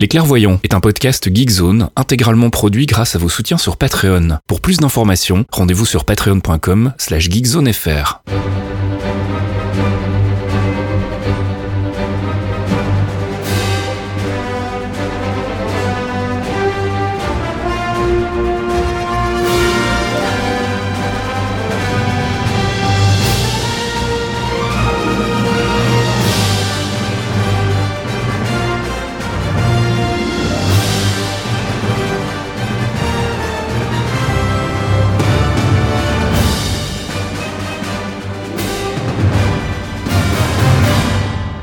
[0.00, 4.38] Les Clairvoyants est un podcast Geekzone intégralement produit grâce à vos soutiens sur Patreon.
[4.46, 8.22] Pour plus d'informations, rendez-vous sur patreon.com slash geekzonefr.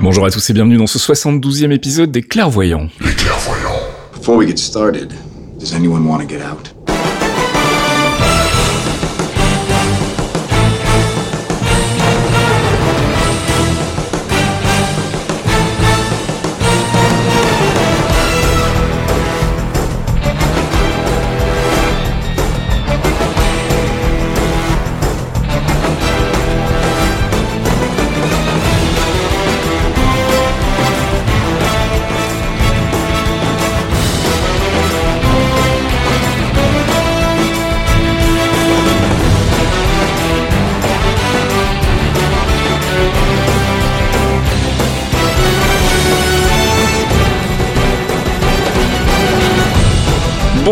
[0.05, 2.89] Bonjour à tous et bienvenue dans ce 72e épisode des Clairvoyants.
[3.01, 3.81] Les clairvoyants.
[4.13, 5.11] Before we get started,
[5.59, 6.74] does anyone want to get out?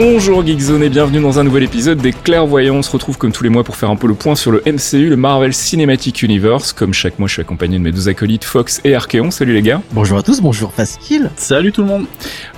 [0.06, 2.76] Bonjour Geekzone et bienvenue dans un nouvel épisode des Clairvoyants.
[2.76, 4.62] On se retrouve comme tous les mois pour faire un peu le point sur le
[4.66, 6.74] MCU, le Marvel Cinematic Universe.
[6.74, 9.32] Comme chaque mois, je suis accompagné de mes deux acolytes Fox et Archeon.
[9.32, 9.82] Salut les gars.
[9.94, 11.32] Bonjour à tous, bonjour Faskill.
[11.38, 12.06] Salut tout le monde.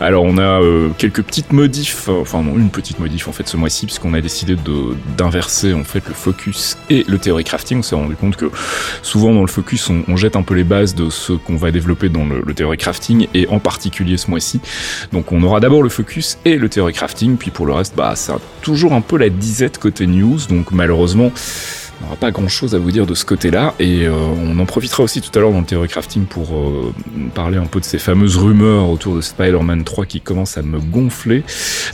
[0.02, 3.48] Alors on a euh, quelques petites modifs, euh, enfin non, une petite modif en fait
[3.48, 7.78] ce mois-ci puisqu'on a décidé de d'inverser en fait le focus et le theory crafting.
[7.78, 8.50] On s'est rendu compte que
[9.04, 11.70] souvent dans le focus on, on jette un peu les bases de ce qu'on va
[11.70, 14.62] développer dans le, le theory crafting et en particulier ce mois-ci.
[15.12, 18.14] Donc on aura d'abord le focus et le theory crafting, puis pour le reste, bah
[18.16, 20.40] c'est toujours un peu la disette côté news.
[20.50, 21.32] Donc malheureusement.
[22.02, 24.66] On n'aura pas grand chose à vous dire de ce côté-là et euh, on en
[24.66, 26.94] profitera aussi tout à l'heure dans le Theory Crafting pour euh,
[27.34, 30.80] parler un peu de ces fameuses rumeurs autour de Spider-Man 3 qui commencent à me
[30.80, 31.44] gonfler.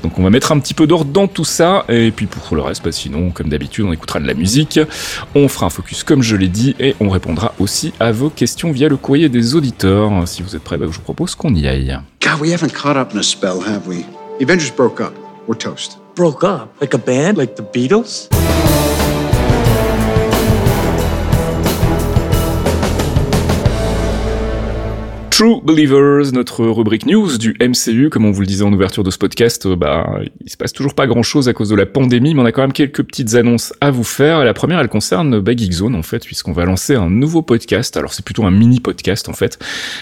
[0.01, 2.61] Donc on va mettre un petit peu d'ordre dans tout ça et puis pour le
[2.61, 4.79] reste, bah, sinon comme d'habitude on écoutera de la musique,
[5.35, 8.71] on fera un focus comme je l'ai dit et on répondra aussi à vos questions
[8.71, 10.11] via le courrier des auditeurs.
[10.27, 11.99] Si vous êtes prêts, bah, je vous propose qu'on y aille.
[12.21, 14.03] God, we haven't caught up in a spell, have we?
[14.39, 15.13] The Avengers broke up.
[15.47, 15.97] We're toast.
[16.15, 18.27] Broke up like a band, like the Beatles.
[25.41, 29.09] True Believers, notre rubrique news du MCU, comme on vous le disait en ouverture de
[29.09, 31.87] ce podcast, euh, bah, il se passe toujours pas grand chose à cause de la
[31.87, 34.45] pandémie, mais on a quand même quelques petites annonces à vous faire.
[34.45, 37.97] La première, elle concerne bah, Geekzone, en fait, puisqu'on va lancer un nouveau podcast.
[37.97, 39.57] Alors, c'est plutôt un mini podcast, en fait,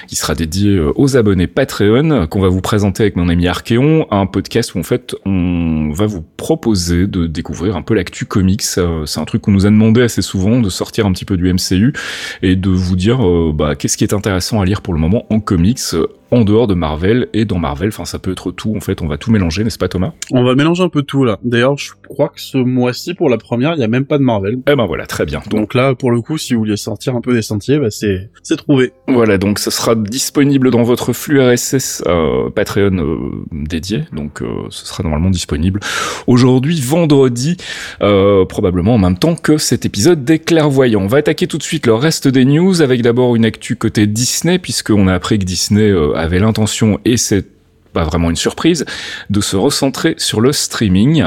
[0.09, 4.07] qui sera dédié euh, aux abonnés Patreon, qu'on va vous présenter avec mon ami Archeon,
[4.11, 8.65] un podcast où, en fait, on va vous proposer de découvrir un peu l'actu comics.
[8.77, 11.37] Euh, C'est un truc qu'on nous a demandé assez souvent, de sortir un petit peu
[11.37, 11.93] du MCU
[12.41, 13.21] et de vous dire,
[13.53, 15.95] bah, qu'est-ce qui est intéressant à lire pour le moment en comics
[16.31, 19.07] en dehors de Marvel et dans Marvel, enfin ça peut être tout en fait, on
[19.07, 20.13] va tout mélanger, n'est-ce pas Thomas?
[20.31, 21.37] On va mélanger un peu tout là.
[21.43, 24.23] D'ailleurs, je crois que ce mois-ci, pour la première, il y a même pas de
[24.23, 24.57] Marvel.
[24.67, 25.41] Eh ben voilà, très bien.
[25.49, 27.91] Donc Donc là, pour le coup, si vous vouliez sortir un peu des sentiers, bah
[27.91, 28.91] c'est c'est trouvé.
[29.07, 33.17] voilà, donc ce sera disponible dans votre flux RSS euh, Patreon euh,
[33.51, 35.79] dédié, donc euh, ce sera normalement disponible
[36.27, 37.57] aujourd'hui vendredi,
[38.01, 41.01] euh, probablement en même temps que cet épisode des clairvoyants.
[41.01, 44.07] On va attaquer tout de suite le reste des news avec d'abord une actu côté
[44.07, 47.45] Disney puisqu'on a appris que Disney euh, avait l'intention et c'est
[47.93, 48.85] pas vraiment une surprise,
[49.29, 51.25] de se recentrer sur le streaming.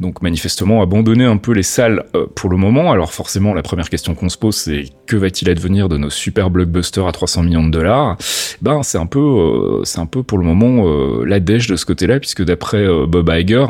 [0.00, 2.92] Donc manifestement abandonner un peu les salles euh, pour le moment.
[2.92, 6.50] Alors forcément la première question qu'on se pose c'est que va-t-il advenir de nos super
[6.50, 8.16] blockbusters à 300 millions de dollars?
[8.62, 11.76] Ben c'est un peu euh, c'est un peu pour le moment euh, la dèche de
[11.76, 13.66] ce côté-là puisque d'après Bob Iger,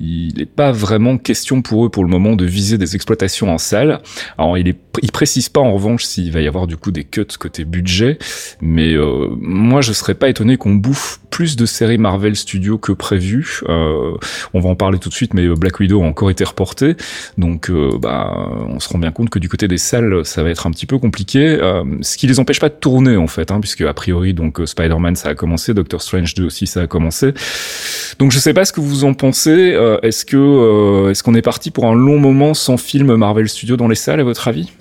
[0.00, 3.58] il n'est pas vraiment question pour eux pour le moment de viser des exploitations en
[3.58, 4.00] salle.
[4.38, 7.04] Alors il est il précise pas en revanche s'il va y avoir du coup des
[7.04, 8.18] cuts côté budget,
[8.62, 8.94] mais
[9.38, 13.60] moi je serais pas étonné qu'on bouffe plus de séries Marvel Studios que prévu.
[13.68, 14.12] Euh,
[14.54, 16.96] on va en parler tout de suite, mais Black Widow a encore été reporté,
[17.38, 18.32] donc euh, bah
[18.68, 20.86] on se rend bien compte que du côté des salles ça va être un petit
[20.86, 23.92] peu compliqué, euh, ce qui les empêche pas de tourner en fait, hein, puisque a
[23.92, 27.34] priori donc euh, Spider-Man ça a commencé, Doctor Strange 2 aussi ça a commencé.
[28.18, 29.76] Donc je sais pas ce que vous en pensez.
[30.02, 33.88] est-ce que est-ce qu'on est parti pour un long moment sans film Marvel Studios dans
[33.88, 34.72] les salles à votre avis?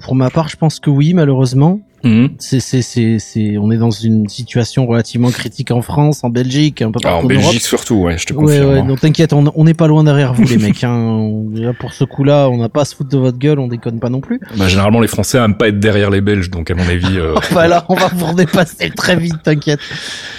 [0.00, 1.80] Pour ma part, je pense que oui, malheureusement.
[2.04, 2.30] Mhm.
[2.38, 6.82] C'est, c'est, c'est, c'est, on est dans une situation relativement critique en France, en Belgique,
[6.82, 7.44] un peu Ah, partout en en Europe.
[7.44, 8.68] Belgique surtout, ouais, je te Ouais, confirme.
[8.72, 8.84] ouais, hein.
[8.86, 10.84] donc t'inquiète, on n'est pas loin derrière vous les mecs.
[10.84, 10.94] Hein.
[11.14, 11.44] On-
[11.80, 14.10] pour ce coup-là, on n'a pas à se foutre de votre gueule, on déconne pas
[14.10, 14.38] non plus.
[14.56, 17.34] Bah, généralement, les Français aiment pas être derrière les Belges, donc à mon avis, euh,
[17.52, 19.80] voilà, on va vous redépasser très vite, t'inquiète.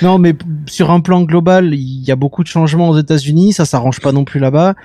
[0.02, 0.36] Non, mais
[0.68, 4.12] sur un plan global, il y a beaucoup de changements aux États-Unis, ça s'arrange pas
[4.12, 4.76] non plus là-bas.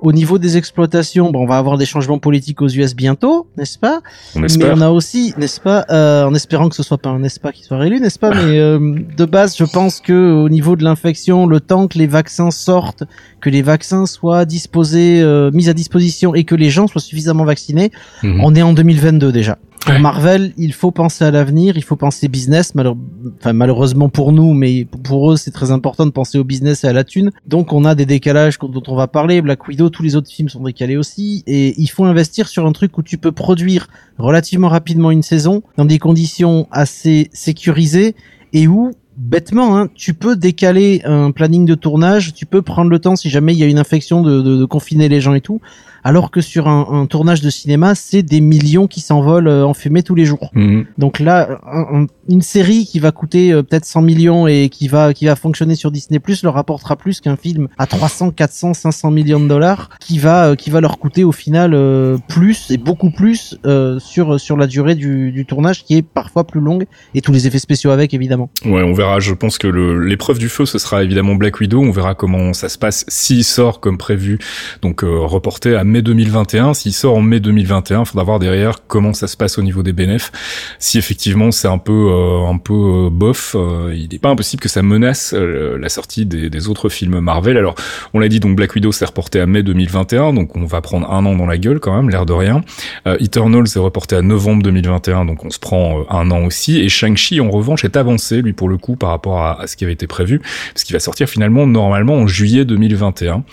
[0.00, 3.78] Au niveau des exploitations, bon, on va avoir des changements politiques aux US bientôt, n'est-ce
[3.78, 4.00] pas?
[4.34, 4.74] On Mais espère.
[4.76, 7.64] on a aussi, n'est-ce pas, euh, en espérant que ce soit pas un pas qui
[7.64, 8.30] soit réélu, n'est-ce pas?
[8.30, 8.78] Mais euh,
[9.16, 13.04] de base, je pense que au niveau de l'infection, le temps que les vaccins sortent,
[13.40, 17.44] que les vaccins soient disposés, euh, mis à disposition et que les gens soient suffisamment
[17.44, 17.90] vaccinés,
[18.22, 18.40] Mhm.
[18.42, 19.58] on est en 2022 déjà.
[19.84, 20.00] Pour.
[20.00, 22.74] Marvel, il faut penser à l'avenir, il faut penser business.
[22.74, 22.96] malheure-
[23.38, 26.88] enfin, malheureusement pour nous, mais pour eux, c'est très important de penser au business et
[26.88, 27.30] à la thune.
[27.46, 29.40] Donc, on a des décalages dont on va parler.
[29.42, 31.42] Black Widow, tous les autres films sont décalés aussi.
[31.46, 33.88] Et il faut investir sur un truc où tu peux produire
[34.18, 38.14] relativement rapidement une saison dans des conditions assez sécurisées
[38.52, 42.98] et où bêtement, hein, tu peux décaler un planning de tournage, tu peux prendre le
[42.98, 45.40] temps si jamais il y a une infection de, de, de confiner les gens et
[45.40, 45.60] tout,
[46.04, 49.74] alors que sur un, un tournage de cinéma, c'est des millions qui s'envolent euh, en
[49.74, 50.50] fumée tous les jours.
[50.54, 50.84] Mhm.
[50.98, 54.86] Donc là, un- un- une série qui va coûter euh, peut-être 100 millions et qui
[54.88, 58.74] va qui va fonctionner sur Disney Plus leur rapportera plus qu'un film à 300, 400,
[58.74, 62.70] 500 millions de dollars qui va euh, qui va leur coûter au final euh, plus
[62.70, 66.60] et beaucoup plus euh, sur sur la durée du, du tournage qui est parfois plus
[66.60, 68.50] longue et tous les effets spéciaux avec évidemment.
[68.64, 69.05] Ouais, on verra.
[69.18, 71.82] Je pense que l'épreuve du feu, ce sera évidemment Black Widow.
[71.82, 74.38] On verra comment ça se passe s'il sort comme prévu.
[74.82, 76.74] Donc euh, reporté à mai 2021.
[76.74, 79.82] S'il sort en mai 2021, il faudra voir derrière comment ça se passe au niveau
[79.82, 80.32] des bénéfices.
[80.78, 83.56] Si effectivement c'est un peu euh, un peu euh, bof,
[83.92, 87.56] il n'est pas impossible que ça menace la sortie des, autres films Marvel.
[87.56, 87.74] Alors
[88.14, 91.10] on l'a dit, donc Black Widow s'est reporté à mai 2021, donc on va prendre
[91.10, 92.62] un an dans la gueule quand même, l'air de rien.
[93.06, 96.80] Eternal s'est reporté à novembre 2021, donc on se prend un an aussi.
[96.80, 99.84] Et Shang-Chi, en revanche, est avancé, lui, pour le coup, par rapport à, ce qui
[99.84, 100.40] avait été prévu,
[100.72, 103.44] parce qu'il va sortir finalement, normalement, en juillet 2021.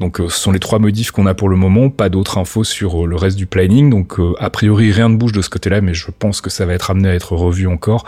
[0.00, 2.64] Donc euh, ce sont les trois modifs qu'on a pour le moment, pas d'autres infos
[2.64, 3.90] sur euh, le reste du planning.
[3.90, 6.66] Donc euh, a priori, rien ne bouge de ce côté-là, mais je pense que ça
[6.66, 8.04] va être amené à être revu encore.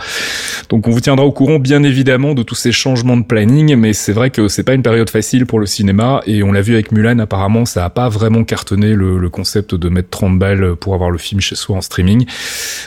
[0.68, 3.92] Donc on vous tiendra au courant, bien évidemment, de tous ces changements de planning, mais
[3.92, 6.74] c'est vrai que c'est pas une période facile pour le cinéma, et on l'a vu
[6.74, 10.76] avec Mulan, apparemment, ça a pas vraiment cartonné le, le concept de mettre 30 balles
[10.76, 12.26] pour avoir le film chez soi en streaming.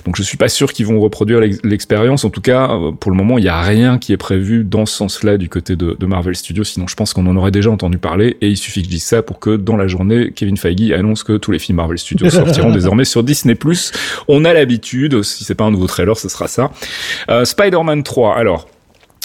[0.05, 2.25] Donc je suis pas sûr qu'ils vont reproduire l'ex- l'expérience.
[2.25, 2.69] En tout cas,
[2.99, 5.75] pour le moment, il y a rien qui est prévu dans ce sens-là du côté
[5.75, 6.63] de, de Marvel Studios.
[6.63, 8.38] Sinon, je pense qu'on en aurait déjà entendu parler.
[8.42, 11.24] Et il suffit que je dise ça pour que dans la journée, Kevin Feige annonce
[11.24, 13.57] que tous les films Marvel Studios sortiront désormais sur Disney+.
[14.27, 15.24] On a l'habitude.
[15.24, 16.71] Si c'est pas un nouveau trailer, ce sera ça.
[17.30, 18.36] Euh, Spider-Man 3.
[18.38, 18.68] Alors.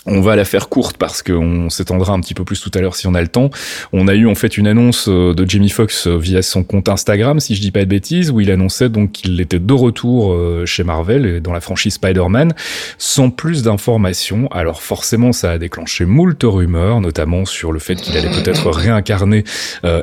[0.06, 2.96] On va la faire courte parce qu'on s'étendra un petit peu plus tout à l'heure
[2.96, 3.50] si on a le temps.
[3.92, 6.88] On a eu en fait une annonce euh, de Jamie Foxx euh, via son compte
[6.88, 10.32] Instagram, si je dis pas de bêtises, où il annonçait donc qu'il était de retour
[10.32, 12.54] euh, chez Marvel et dans la franchise Spider-Man,
[12.96, 14.48] sans plus d'informations.
[14.52, 19.44] Alors forcément, ça a déclenché moult rumeurs, notamment sur le fait qu'il allait peut-être réincarner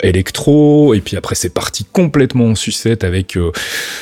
[0.04, 0.94] Electro.
[0.94, 3.38] Et puis après, c'est parti complètement en sucette avec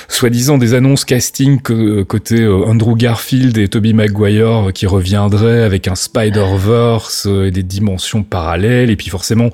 [0.09, 7.27] soi-disant des annonces casting côté Andrew Garfield et Tobey Maguire qui reviendraient avec un Spider-Verse
[7.27, 8.89] euh, et des dimensions parallèles.
[8.89, 9.49] Et puis forcément,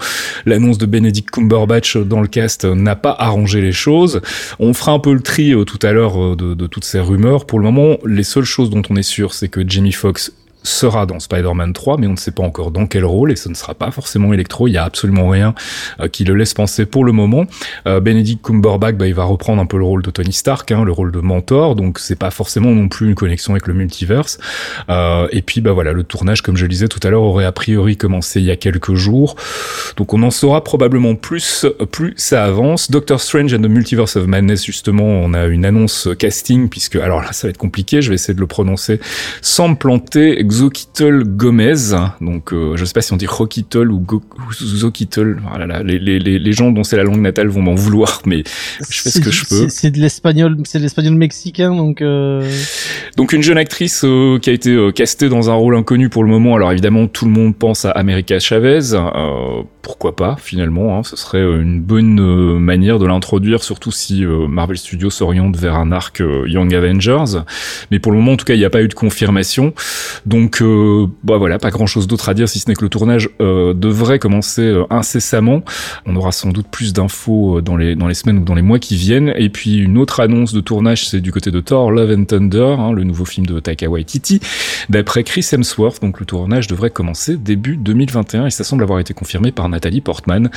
[0.46, 4.22] l'annonce de Benedict Cumberbatch dans le cast n'a pas arrangé les choses.
[4.60, 7.00] On fera un peu le tri euh, tout à l'heure euh, de, de toutes ces
[7.00, 7.46] rumeurs.
[7.46, 10.32] Pour le moment, les seules choses dont on est sûr, c'est que Jamie Foxx
[10.64, 13.50] sera dans Spider-Man 3, mais on ne sait pas encore dans quel rôle, et ce
[13.50, 15.54] ne sera pas forcément Electro, il y a absolument rien
[16.00, 17.46] euh, qui le laisse penser pour le moment.
[17.88, 20.84] Euh, Benedict Cumberbatch, bah, il va reprendre un peu le rôle de Tony Stark, hein,
[20.84, 24.38] le rôle de mentor, donc c'est pas forcément non plus une connexion avec le multiverse.
[24.90, 27.46] Euh, et puis bah voilà, le tournage, comme je le disais tout à l'heure, aurait
[27.46, 29.36] a priori commencé il y a quelques jours,
[29.98, 32.92] donc on en saura probablement plus, plus ça avance.
[32.92, 37.22] Doctor Strange and the Multiverse of Madness, justement, on a une annonce casting, puisque alors
[37.22, 39.00] là ça va être compliqué, je vais essayer de le prononcer
[39.42, 40.40] sans me planter.
[40.52, 41.74] Xochitl Gomez,
[42.20, 45.98] donc euh, je sais pas si on dit Roquitl ou ou Xochitl, voilà, là, les,
[45.98, 48.44] les, les, les gens dont c'est la langue natale vont m'en vouloir, mais
[48.90, 49.70] Je fais ce que je peux.
[49.70, 52.02] c'est- de l'espagnol, c'est de l'espagnol mexicain, donc.
[52.02, 52.50] Euh...
[53.18, 56.24] Donc une jeune actrice euh, qui a été euh, castée dans un rôle inconnu pour
[56.24, 56.56] le moment.
[56.56, 58.94] Alors évidemment, tout le monde pense à America Chavez.
[58.94, 64.78] Euh, pourquoi pas finalement hein, Ce serait une bonne manière de l'introduire, surtout si Marvel
[64.78, 67.42] Studios s'oriente vers un arc Young Avengers.
[67.90, 69.74] Mais pour le moment, en tout cas, il n'y a pas eu de confirmation.
[70.26, 72.90] Donc Donc, euh, bah voilà, pas grand-chose d'autre à dire si ce n'est que le
[72.90, 75.62] tournage euh, devrait commencer euh, incessamment.
[76.08, 78.64] On aura sans doute plus d'infos euh, dans les dans les semaines ou dans les
[78.64, 79.32] mois qui viennent.
[79.38, 82.76] Et puis une autre annonce de tournage, c'est du côté de Thor: Love and Thunder,
[82.80, 84.40] hein, le nouveau film de Taika Waititi,
[84.90, 86.02] d'après Chris Hemsworth.
[86.02, 90.02] Donc le tournage devrait commencer début 2021 et ça semble avoir été confirmé par Nathalie
[90.02, 90.50] Portman.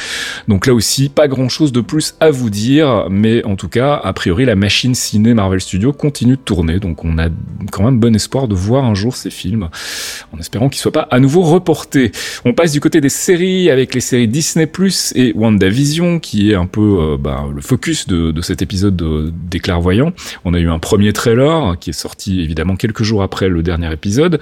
[0.49, 4.15] Donc là aussi, pas grand-chose de plus à vous dire, mais en tout cas, a
[4.15, 6.79] priori, la machine ciné Marvel Studios continue de tourner.
[6.79, 7.29] Donc on a
[7.71, 9.69] quand même bon espoir de voir un jour ces films,
[10.33, 12.13] en espérant qu'ils soient pas à nouveau reportés.
[12.45, 16.55] On passe du côté des séries avec les séries Disney Plus et WandaVision, qui est
[16.55, 20.13] un peu euh, bah, le focus de, cet épisode de- des clairvoyants.
[20.45, 23.93] On a eu un premier trailer qui est sorti évidemment quelques jours après le dernier
[23.93, 24.39] épisode.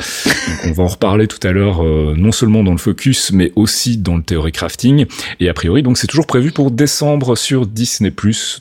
[0.67, 3.97] On va en reparler tout à l'heure, euh, non seulement dans le focus, mais aussi
[3.97, 5.07] dans le theory crafting.
[5.41, 8.13] Et a priori, donc c'est toujours prévu pour décembre sur Disney+.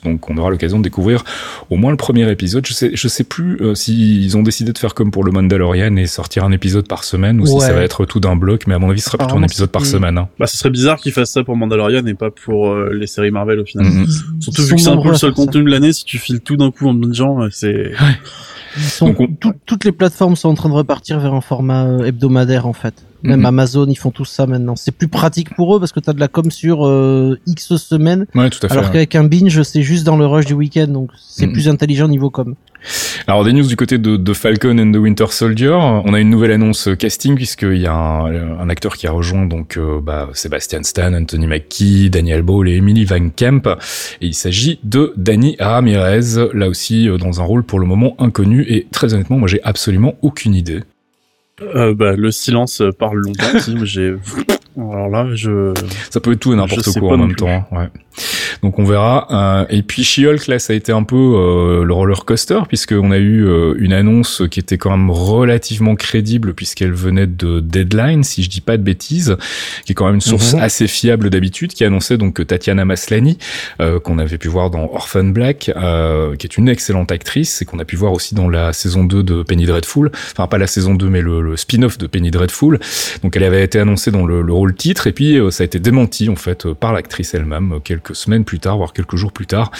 [0.04, 1.24] Donc on aura l'occasion de découvrir
[1.70, 2.66] au moins le premier épisode.
[2.66, 5.96] Je sais, je sais plus euh, s'ils ont décidé de faire comme pour le Mandalorian
[5.96, 7.60] et sortir un épisode par semaine ou si Ouais.
[7.60, 8.66] ça va être tout d'un bloc.
[8.66, 10.18] Mais à mon avis, ce sera plutôt un Apparemment, épisode par semaine.
[10.18, 10.28] hein.
[10.38, 13.30] Bah, ce serait bizarre qu'ils fassent ça pour Mandalorian et pas pour euh, les séries
[13.30, 13.86] Marvel au final.
[14.40, 16.56] Surtout vu que c'est un peu le seul contenu de l'année, si tu files tout
[16.56, 17.92] d'un coup en gens, euh, c'est...
[18.76, 21.40] Ils sont- Donc on- tout- toutes les plateformes sont en train de repartir vers un
[21.42, 22.94] format euh, hebdomadaire en fait.
[23.22, 23.46] Même Mhm.
[23.46, 24.74] Amazon, ils font tout ça maintenant.
[24.76, 28.26] C'est plus pratique pour eux parce que t'as de la com sur euh, X semaines,
[28.34, 28.72] Ouais, tout à fait.
[28.72, 28.92] alors ouais.
[28.92, 31.52] qu'avec un binge, c'est juste dans le rush du week-end, donc c'est Mhm.
[31.52, 32.54] plus intelligent niveau com.
[33.28, 36.30] Alors des news du côté de, de Falcon and the Winter Soldier, on a une
[36.30, 40.00] nouvelle annonce euh, casting puisqu'il y a un, un acteur qui a rejoint donc euh,
[40.02, 43.68] bah, Sebastian Stan, Anthony Mackie, Daniel Ball et Emily Van Camp
[44.20, 48.16] et il s'agit de Danny Ramirez, là aussi euh, dans un rôle pour le moment
[48.18, 50.80] inconnu et très honnêtement moi j'ai absolument aucune idée.
[51.74, 54.16] Euh, bah, le silence parle longtemps, Tim, j'ai...
[54.78, 55.74] Alors là, je...
[56.10, 57.36] Ça peut être tout et n'importe quoi en même plus.
[57.36, 57.64] temps.
[57.72, 57.88] Ouais.
[58.62, 59.26] Donc on verra.
[59.62, 63.10] Euh, et puis She-Hulk là, ça a été un peu euh, le roller coaster puisqu'on
[63.10, 68.22] a eu euh, une annonce qui était quand même relativement crédible puisqu'elle venait de Deadline,
[68.22, 69.36] si je dis pas de bêtises,
[69.84, 70.60] qui est quand même une source Mhm.
[70.60, 73.38] assez fiable d'habitude, qui annonçait donc que Tatiana Maslany,
[73.80, 77.64] euh, qu'on avait pu voir dans Orphan Black, euh, qui est une excellente actrice et
[77.64, 80.66] qu'on a pu voir aussi dans la saison 2 de Penny Dreadful, enfin pas la
[80.66, 82.78] saison 2 mais le, le spin-off de Penny Dreadful.
[83.22, 85.66] Donc elle avait été annoncée dans le, le rôle titre et puis euh, ça a
[85.66, 89.16] été démenti en fait euh, par l'actrice elle-même euh, quelques semaines plus tard, voire quelques
[89.16, 89.72] jours plus tard.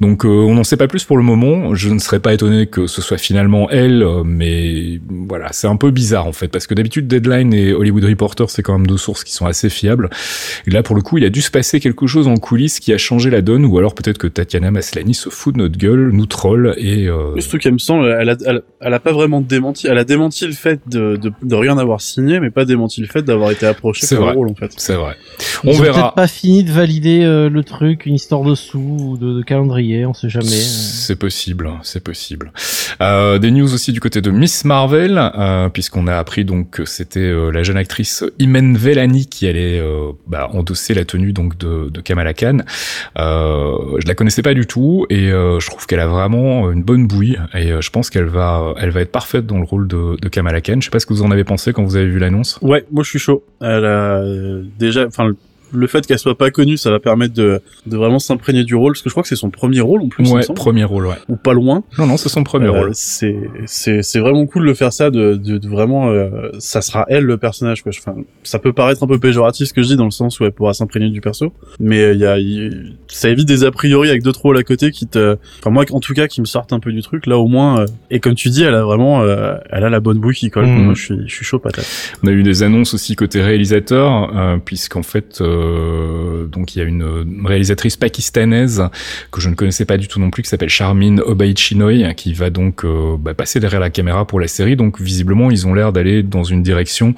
[0.00, 1.74] Donc euh, on n'en sait pas plus pour le moment.
[1.74, 5.76] Je ne serais pas étonné que ce soit finalement elle, euh, mais voilà, c'est un
[5.76, 8.96] peu bizarre en fait parce que d'habitude Deadline et Hollywood Reporter c'est quand même deux
[8.96, 10.08] sources qui sont assez fiables.
[10.66, 12.92] Et là pour le coup il a dû se passer quelque chose en coulisses qui
[12.92, 16.10] a changé la donne ou alors peut-être que Tatiana Maslany se fout de notre gueule,
[16.12, 19.12] nous troll et euh, Mais Surtout qu'elle me semble, elle a, elle, elle a pas
[19.12, 19.88] vraiment démenti.
[19.88, 23.08] Elle a démenti le fait de, de, de rien avoir signé, mais pas démenti le
[23.08, 24.34] fait d'avoir été approché C'est vrai.
[24.34, 24.72] le rôle, en fait.
[24.76, 25.16] c'est vrai.
[25.64, 26.00] Ils On ont verra.
[26.02, 29.42] peut-être pas fini de valider euh, le truc, une histoire de sous ou de, de
[29.42, 30.46] calendrier, on sait jamais.
[30.46, 32.52] C'est possible, c'est possible.
[33.00, 36.84] Euh, des news aussi du côté de Miss Marvel, euh, puisqu'on a appris donc que
[36.84, 41.56] c'était euh, la jeune actrice Imen Vellani qui allait euh, bah, endosser la tenue donc
[41.58, 42.58] de, de Kamala Khan.
[43.18, 46.82] Euh, je la connaissais pas du tout et euh, je trouve qu'elle a vraiment une
[46.82, 49.88] bonne bouille et euh, je pense qu'elle va, elle va être parfaite dans le rôle
[49.88, 50.76] de, de Kamala Khan.
[50.80, 52.58] Je sais pas ce que vous en avez pensé quand vous avez vu l'annonce.
[52.62, 53.44] Ouais, moi je suis chaud.
[53.60, 54.17] Elle a
[54.78, 55.32] déjà, enfin,
[55.72, 58.92] le- fait qu'elle soit pas connue, ça va permettre de, de vraiment s'imprégner du rôle,
[58.92, 61.14] parce que je crois que c'est son premier rôle en plus, Ouais, premier rôle, ouais.
[61.28, 61.82] ou pas loin.
[61.98, 62.90] Non, non, c'est son premier Euh, rôle.
[62.94, 67.04] c'est c'est c'est vraiment cool de faire ça, de, de, de vraiment, euh, ça sera
[67.08, 67.82] elle le personnage.
[67.82, 67.92] Quoi.
[67.98, 70.44] Enfin, ça peut paraître un peu péjoratif ce que je dis dans le sens où
[70.44, 73.70] elle pourra s'imprégner du perso, mais euh, il y a, il- ça évite des a
[73.70, 76.46] priori avec d'autres rôles à côté qui te, enfin moi en tout cas qui me
[76.46, 77.26] sortent un peu du truc.
[77.26, 80.00] Là au moins, euh, et comme tu dis, elle a vraiment, euh, elle a la
[80.00, 80.66] bonne bouille qui colle.
[80.66, 80.84] Mhm.
[80.84, 81.86] Moi je suis je suis chaud patate.
[82.22, 85.57] On a eu des annonces aussi côté réalisateur, euh, puisqu'en fait, euh,
[86.48, 88.84] donc il y a une euh, réalisatrice pakistanaise
[89.30, 92.50] que je ne connaissais pas du tout non plus, qui s'appelle Charmin Obaid-Chinoy, qui va
[92.50, 94.76] donc euh, bah, passer derrière la caméra pour la série.
[94.76, 97.14] Donc visiblement, ils ont l'air d'aller dans une direction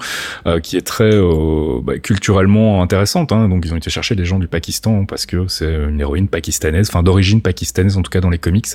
[0.46, 3.32] euh, qui est très euh, bah, culturellement intéressante.
[3.32, 3.48] Hein.
[3.48, 6.88] Donc ils ont été chercher des gens du Pakistan parce que c'est une héroïne pakistanaise,
[6.88, 8.66] enfin d'origine pakistanaise en tout cas dans les comics.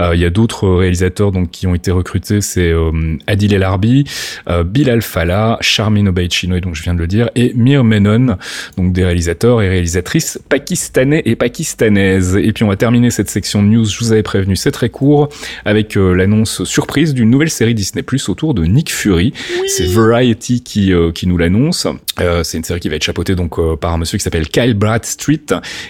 [0.00, 3.62] Euh, Il y a d'autres réalisateurs donc qui ont été recrutés, c'est euh, Adil El
[3.62, 4.04] Arbi,
[4.48, 8.36] euh, Bilal Fallah, Charmin Obaid-Chinoy, donc je viens de le dire, et Mir Menon,
[8.76, 12.36] donc des réalisateurs et réalisatrices pakistanais et pakistanaises.
[12.36, 14.90] Et puis on va terminer cette section de news, je vous avais prévenu, c'est très
[14.90, 15.28] court,
[15.64, 19.32] avec euh, l'annonce surprise d'une nouvelle série Disney Plus autour de Nick Fury.
[19.66, 21.86] C'est Variety qui, euh, qui nous l'annonce.
[22.20, 24.74] Euh, c'est une série qui va être chapeautée donc par un monsieur qui s'appelle Kyle
[24.74, 25.46] Bradstreet,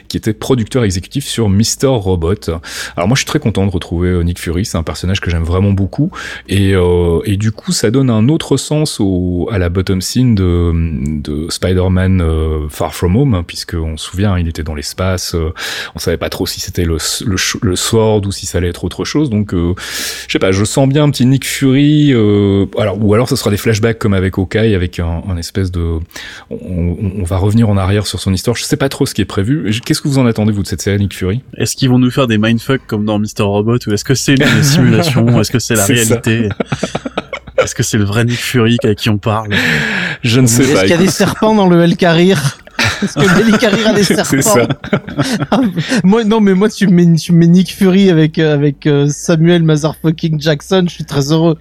[0.09, 1.87] qui était producteur exécutif sur Mr.
[1.87, 2.35] Robot.
[2.97, 5.42] Alors moi je suis très content de retrouver Nick Fury, c'est un personnage que j'aime
[5.42, 6.11] vraiment beaucoup.
[6.49, 6.75] Et,
[7.25, 10.73] et du coup, ça donne un autre sens au, à la bottom scene de,
[11.21, 12.23] de Spider-Man
[12.69, 15.52] Far From Home, hein, puisque on se souvient, il était dans l'espace, euh,
[15.94, 18.85] on savait pas trop si c'était le, le, le, Sword ou si ça allait être
[18.85, 19.30] autre chose.
[19.30, 19.75] Donc, euh,
[20.26, 22.12] je sais pas, je sens bien un petit Nick Fury.
[22.12, 25.71] Euh, alors, ou alors, ce sera des flashbacks comme avec Hawkeye, avec un, un espèce
[25.71, 25.99] de,
[26.50, 28.56] on, on, va revenir en arrière sur son histoire.
[28.56, 29.71] Je sais pas trop ce qui est prévu.
[29.85, 31.42] Qu'est-ce que vous en attendez vous de cette série Nick Fury?
[31.56, 34.35] Est-ce qu'ils vont nous faire des mindfuck comme dans Mr Robot ou est-ce que c'est
[34.35, 36.49] une simulation Est-ce que c'est la réalité?
[37.62, 39.54] Est-ce que c'est le vrai Nick Fury à qui on parle?
[40.23, 40.68] Je ne sais pas.
[40.68, 42.35] Est-ce qu'il y a des serpents dans le Hellcarrier?
[43.02, 44.66] Est-ce que Nick Carrier a des serpents C'est ça.
[46.04, 49.62] moi, non, mais moi, tu mets, tu mets Nick Fury avec, euh, avec euh, Samuel
[49.62, 51.59] Motherfucking Jackson, je suis très heureux.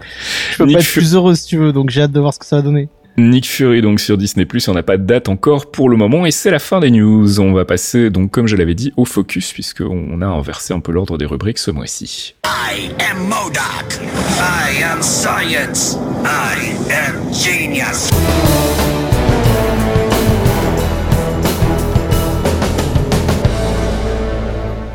[0.51, 2.39] Je peux pas être plus heureux si tu veux, donc j'ai hâte de voir ce
[2.39, 2.89] que ça va donner.
[3.17, 6.31] Nick Fury donc sur Disney+, on n'a pas de date encore pour le moment et
[6.31, 7.39] c'est la fin des news.
[7.39, 10.91] On va passer donc comme je l'avais dit au focus puisqu'on a inversé un peu
[10.91, 12.36] l'ordre des rubriques ce mois-ci.
[12.45, 14.00] I am MODOK.
[14.39, 15.98] I am science.
[16.24, 18.10] I am genius.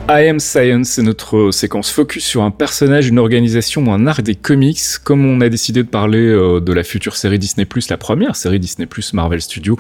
[0.09, 4.23] I Am Science, c'est notre séquence focus sur un personnage, une organisation ou un art
[4.23, 4.79] des comics.
[5.03, 8.61] Comme on a décidé de parler euh, de la future série Disney+, la première série
[8.61, 9.77] Disney+, Marvel Studios,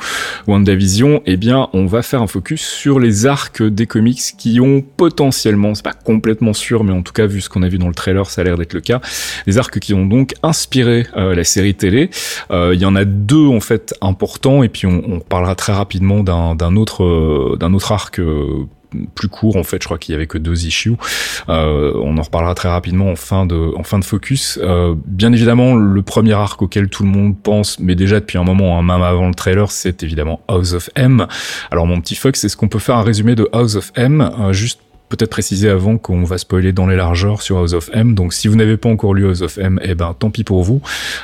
[0.48, 4.82] WandaVision, eh bien, on va faire un focus sur les arcs des comics qui ont
[4.82, 7.88] potentiellement, c'est pas complètement sûr, mais en tout cas, vu ce qu'on a vu dans
[7.88, 9.00] le trailer, ça a l'air d'être le cas,
[9.46, 12.10] des arcs qui ont donc inspiré euh, la série télé.
[12.50, 15.72] Euh, il y en a deux, en fait, importants, et puis on, on parlera très
[15.72, 18.20] rapidement d'un autre, d'un autre arc
[19.14, 19.82] plus court en fait.
[19.82, 20.94] Je crois qu'il y avait que deux issues.
[21.48, 24.58] Euh, on en reparlera très rapidement en fin de en fin de focus.
[24.62, 28.44] Euh, bien évidemment, le premier arc auquel tout le monde pense, mais déjà depuis un
[28.44, 31.26] moment, hein, même avant le trailer, c'est évidemment House of M.
[31.70, 34.52] Alors mon petit Fox, est-ce qu'on peut faire un résumé de House of M euh,
[34.52, 38.14] juste peut-être préciser avant qu'on va spoiler dans les largeurs sur House of M.
[38.14, 40.62] Donc si vous n'avez pas encore lu House of M, eh ben tant pis pour
[40.62, 40.80] vous.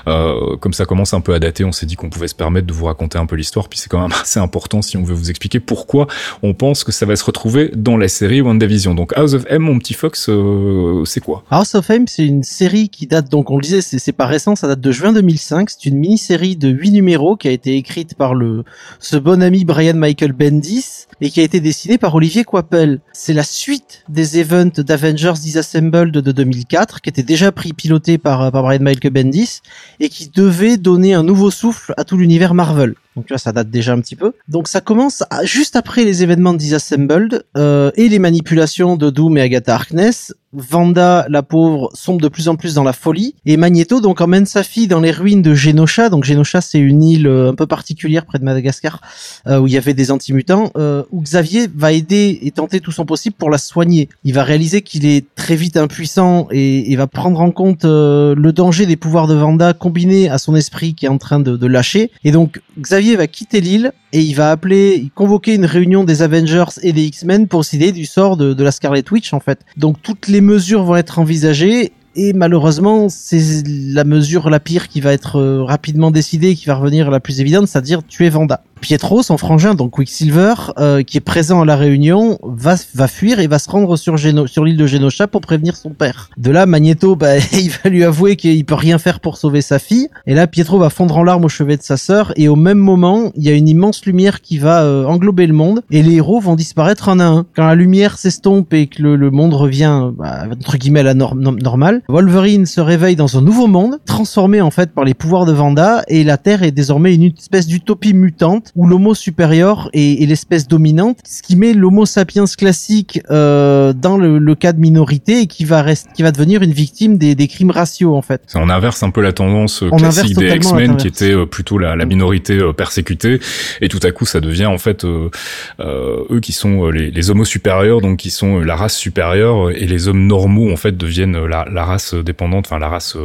[0.07, 2.67] Euh, comme ça commence un peu à dater, on s'est dit qu'on pouvait se permettre
[2.67, 5.15] de vous raconter un peu l'histoire, puis c'est quand même assez important si on veut
[5.15, 6.07] vous expliquer pourquoi
[6.43, 8.95] on pense que ça va se retrouver dans la série WandaVision.
[8.95, 11.45] Donc House of M, mon petit Fox, euh, c'est quoi?
[11.51, 14.57] House of M, c'est une série qui date, donc on le disait, c'est pas récent,
[14.57, 15.71] ça date de juin 2005.
[15.71, 18.65] C'est une mini-série de 8 numéros qui a été écrite par le
[18.99, 23.01] ce bon ami Brian Michael Bendis et qui a été dessinée par Olivier Coipel.
[23.13, 23.72] C'est la suite
[24.09, 29.13] des events d'Avengers Disassembled de 2004, qui était déjà pris piloté par, par Brian Michael
[29.13, 29.61] Bendis,
[30.01, 32.95] et qui devait donner un nouveau souffle à tout l'univers Marvel.
[33.17, 34.33] Donc là, ça date déjà un petit peu.
[34.49, 39.39] Donc ça commence juste après les événements de Disassembled euh, et les manipulations de Doom
[39.39, 40.35] et Agatha Harkness.
[40.55, 43.35] Vanda, la pauvre, sombre de plus en plus dans la folie.
[43.47, 46.11] Et Magneto donc emmène sa fille dans les ruines de Genosha.
[46.11, 49.01] Donc Genosha, c'est une île euh, un peu particulière près de Madagascar
[49.47, 50.71] euh, où il y avait des antimutants.
[50.77, 54.11] Euh, où Xavier va aider et tenter tout son possible pour la soigner.
[54.25, 58.35] Il va réaliser qu'il est très vite impuissant et, et va prendre en compte euh,
[58.37, 61.57] le danger des pouvoirs de Vanda combiné à son esprit qui est en train de,
[61.57, 62.11] de lâcher.
[62.25, 66.81] Et donc Xavier va quitter l'île et il va appeler, convoquer une réunion des Avengers
[66.83, 69.61] et des X-Men pour décider du sort de, de la Scarlet Witch en fait.
[69.77, 75.01] Donc toutes les mesures vont être envisagées et malheureusement, c'est la mesure la pire qui
[75.01, 78.63] va être euh, rapidement décidée, qui va revenir la plus évidente, c'est-à-dire tuer Vanda.
[78.83, 83.39] Pietro, son frangin, donc Quicksilver, euh, qui est présent à la réunion, va, va fuir
[83.39, 86.31] et va se rendre sur, sur l'île de Genosha pour prévenir son père.
[86.37, 89.79] De là, Magneto, bah, il va lui avouer qu'il peut rien faire pour sauver sa
[89.79, 90.09] fille.
[90.27, 92.33] Et là, Pietro va fondre en larmes au chevet de sa sœur.
[92.37, 95.55] Et au même moment, il y a une immense lumière qui va euh, englober le
[95.55, 97.47] monde et les héros vont disparaître un à un.
[97.55, 101.41] Quand la lumière s'estompe et que le, monde revient, bah, entre guillemets, à la norme
[101.41, 105.53] normale, Wolverine se réveille dans un nouveau monde, transformé en fait par les pouvoirs de
[105.53, 110.67] Vanda et la Terre est désormais une espèce d'utopie mutante où l'homo supérieur est, l'espèce
[110.67, 115.47] dominante, ce qui met l'homo sapiens classique euh, dans le, le, cas de minorité et
[115.47, 118.43] qui va rester, qui va devenir une victime des, des crimes raciaux en fait.
[118.55, 121.97] On inverse un peu la tendance euh, classique des X-Men qui était euh, plutôt la,
[121.97, 123.41] la minorité euh, persécutée
[123.81, 125.31] et tout à coup ça devient en fait euh,
[125.79, 130.09] eux qui sont les, les homos supérieurs donc qui sont la race supérieure et les
[130.09, 133.17] hommes normaux en fait deviennent la, la race dépendante, enfin la race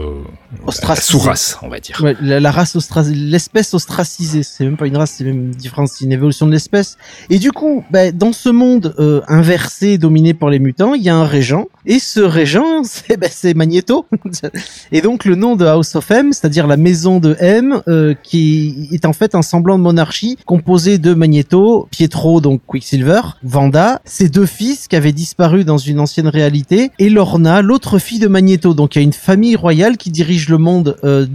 [0.99, 1.99] sous-race on va dire.
[2.03, 2.75] Ouais, la, la race
[3.13, 6.97] l'espèce ostracisée, c'est même pas une race, c'est même une différence, une évolution de l'espèce.
[7.29, 11.09] Et du coup, bah, dans ce monde euh, inversé, dominé par les mutants, il y
[11.09, 11.67] a un régent.
[11.85, 14.05] Et ce régent, c'est bah, Magneto.
[14.91, 18.89] et donc le nom de House of M, c'est-à-dire la maison de M, euh, qui
[18.91, 24.29] est en fait un semblant de monarchie composé de Magneto, Pietro, donc Quicksilver, Vanda, ses
[24.29, 28.73] deux fils qui avaient disparu dans une ancienne réalité, et Lorna, l'autre fille de Magneto.
[28.73, 31.25] Donc il y a une famille royale qui dirige le monde euh,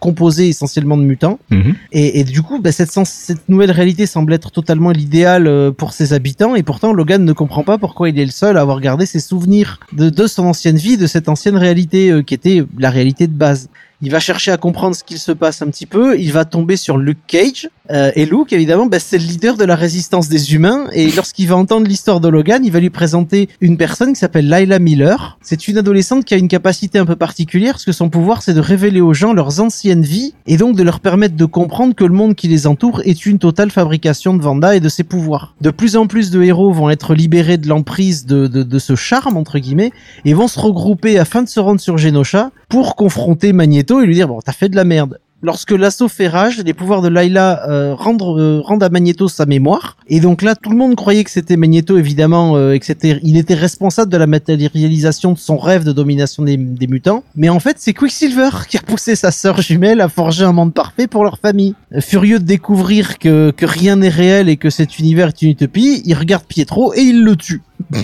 [0.00, 1.38] composé essentiellement de mutants.
[1.50, 1.74] Mhm.
[1.92, 5.92] Et, et, du coup, bah, cette, cette nouvelle réalité semble être totalement l'idéal euh, pour
[5.92, 6.56] ses habitants.
[6.56, 9.20] Et pourtant, Logan ne comprend pas pourquoi il est le seul à avoir gardé ses
[9.20, 13.28] souvenirs de, de son ancienne vie, de cette ancienne réalité euh, qui était la réalité
[13.28, 13.68] de base.
[14.02, 16.18] Il va chercher à comprendre ce qu'il se passe un petit peu.
[16.18, 19.64] Il va tomber sur Luke Cage, Euh, et Luke, évidemment, bah, c'est le leader de
[19.64, 20.86] la résistance des humains.
[20.92, 24.48] Et lorsqu'il va entendre l'histoire de Logan, il va lui présenter une personne qui s'appelle
[24.48, 25.38] Lila Miller.
[25.42, 28.54] C'est une adolescente qui a une capacité un peu particulière, parce que son pouvoir, c'est
[28.54, 32.04] de révéler aux gens leurs anciennes vies, et donc de leur permettre de comprendre que
[32.04, 35.54] le monde qui les entoure est une totale fabrication de Vanda et de ses pouvoirs.
[35.60, 38.94] De plus en plus de héros vont être libérés de l'emprise de, de, de ce
[38.94, 39.92] charme, entre guillemets,
[40.24, 44.14] et vont se regrouper afin de se rendre sur Genosha pour confronter Magneto et lui
[44.14, 47.68] dire, bon, t'as fait de la merde lorsque l'assaut fait rage, les pouvoirs de Layla
[47.68, 49.96] euh, rendent, euh, rendent à Magneto sa mémoire.
[50.08, 53.20] Et donc là, tout le monde croyait que c'était Magneto, évidemment, euh, et que c'était,
[53.22, 57.24] il était responsable de la matérialisation de son rêve de domination des, des mutants.
[57.36, 60.74] Mais en fait, c'est Quicksilver qui a poussé sa sœur jumelle à forger un monde
[60.74, 61.74] parfait pour leur famille.
[62.00, 66.02] Furieux de découvrir que, que rien n'est réel et que cet univers est une utopie,
[66.04, 67.62] il regarde Pietro et il le tue.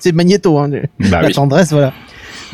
[0.00, 0.70] c'est Magneto, hein,
[1.10, 1.32] Bah la oui.
[1.34, 1.92] tendresse, voilà.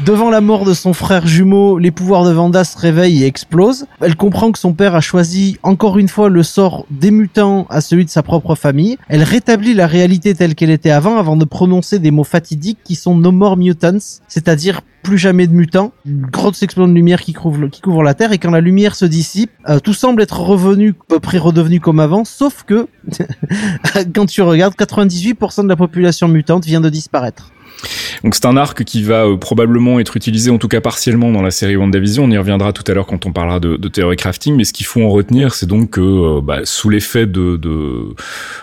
[0.04, 3.84] Devant la mort de son frère jumeau, les pouvoirs de Vanda se réveillent et explosent.
[4.00, 7.82] Elle comprend que son père a choisi encore une fois le sort des mutants à
[7.82, 8.96] celui de sa propre famille.
[9.08, 12.94] Elle rétablit la réalité telle qu'elle était avant avant de prononcer des mots fatidiques qui
[12.94, 15.92] sont No More Mutants, c'est-à-dire plus jamais de mutants.
[16.06, 19.50] Une grosse explosion de lumière qui couvre, la Terre et quand la lumière se dissipe,
[19.68, 22.86] euh, tout semble être revenu, à peu près redevenu comme avant, sauf que
[24.14, 27.52] quand tu regardes, 98% de la population mutante vient de disparaître.
[28.24, 31.42] Donc c'est un arc qui va euh, probablement être utilisé en tout cas partiellement dans
[31.42, 32.24] la série WandaVision.
[32.24, 34.56] On y reviendra tout à l'heure quand on parlera de, théorie crafting.
[34.56, 38.14] Mais ce qu'il faut en retenir, c'est donc que euh, bah, sous l'effet de, de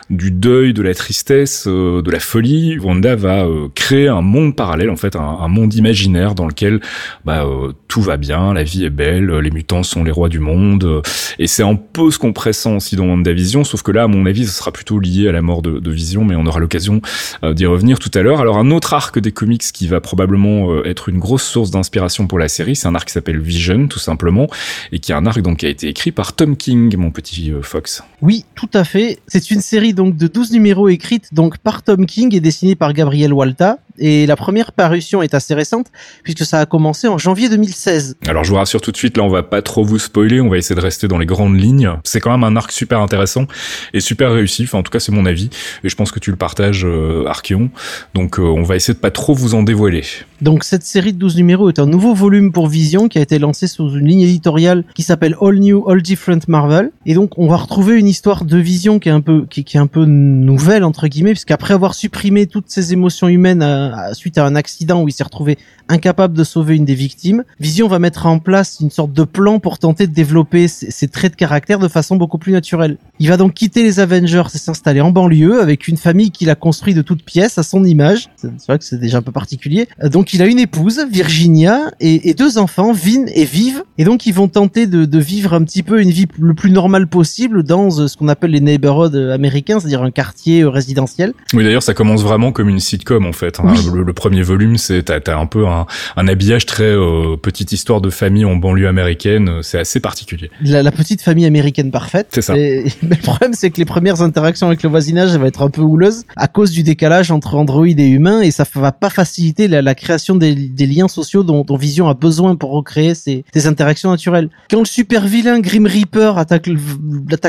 [0.10, 4.90] du deuil, de la tristesse, euh, de la folie, Wanda va créer un monde parallèle,
[4.90, 6.82] en fait, un, monde imaginaire dans lequel
[7.26, 7.46] bah,
[7.88, 11.02] tout va bien, la vie est belle, les mutants sont les rois du monde.
[11.40, 14.26] et c'est un peu ce qu'on pressent aussi dans WandaVision, sauf que là, à mon
[14.26, 17.02] avis, ce sera plutôt lié à la mort de, de Vision, mais on aura l'occasion
[17.44, 18.40] d'y revenir tout à l'heure.
[18.40, 22.28] Alors un autre arc des comics qui va probablement euh, être une grosse source d'inspiration
[22.28, 24.48] pour la série, c'est un arc qui s'appelle Vision tout simplement
[24.92, 27.52] et qui est un arc donc qui a été écrit par Tom King, mon petit
[27.52, 28.04] euh, Fox.
[28.22, 29.20] Oui, tout à fait.
[29.28, 32.94] C'est une série donc de 12 numéros écrite donc par Tom King et dessinée par
[32.94, 33.78] Gabriel Walta.
[33.98, 35.88] Et la première parution est assez récente
[36.24, 38.18] puisque ça a commencé en janvier 2016.
[38.28, 40.50] Alors je vous rassure tout de suite, là on va pas trop vous spoiler, on
[40.50, 41.92] va essayer de rester dans les grandes lignes.
[42.04, 43.48] C'est quand même un arc super intéressant
[43.94, 45.50] et super réussi, enfin en tout cas c'est mon avis
[45.84, 47.70] et je pense que tu le partages euh, Archeon.
[48.14, 50.04] Donc euh, on va essayer de pas trop vous en dévoiler.
[50.42, 53.40] Donc cette série de 12 numéros est un nouveau volume pour Vision qui a été
[53.40, 56.92] lancé sous une ligne éditoriale qui s'appelle All New, All Different Marvel.
[57.08, 59.80] Et donc on va retrouver une histoire de Vision qui est un peu qui, est
[59.80, 64.38] un peu nouvelle entre guillemets puisqu'après avoir supprimé toutes ses émotions humaines à- à- suite
[64.38, 65.58] à un accident où il s'est retrouvé
[65.90, 69.60] incapable de sauver une des victimes, Vision va mettre en place une sorte de plan
[69.60, 72.98] pour tenter de développer ses traits de caractère de façon beaucoup plus naturelle.
[73.20, 76.56] Il va donc quitter les Avengers et s'installer en banlieue avec une famille qu'il a
[76.56, 78.30] construit de toutes pièces à son image.
[78.36, 79.88] C'est vrai que c'est déjà un peu particulier.
[80.04, 83.84] Donc il a une épouse, Virginia, et, et deux enfants, Vin et Viv.
[83.98, 86.70] Et donc ils vont tenter de, de vivre un petit peu une vie le plus
[86.72, 90.70] normale possible dans euh, ce qu'on appelle les neighborhoods euh, américains, c'est-à-dire un quartier euh,
[90.70, 91.34] résidentiel.
[91.54, 93.60] Oui d'ailleurs ça commence vraiment comme une sitcom en fait.
[93.60, 93.74] hein.
[93.76, 93.80] Oui.
[93.94, 98.02] Le, le premier volume c'est t'as un peu un, un habillage très euh, petite histoire
[98.02, 100.50] de famille en banlieue américaine, c'est assez particulier.
[100.62, 102.28] La, la petite famille américaine parfaite.
[102.32, 102.58] C'est ça.
[102.58, 105.62] Et, mais le problème, c'est que les premières interactions avec le voisinage elles vont être
[105.62, 109.10] un peu houleuses à cause du décalage entre Android et humain et ça va pas
[109.10, 114.50] faciliter la, création des, liens sociaux dont, Vision a besoin pour recréer ces, interactions naturelles.
[114.70, 116.68] Quand le super vilain Grim Reaper attaque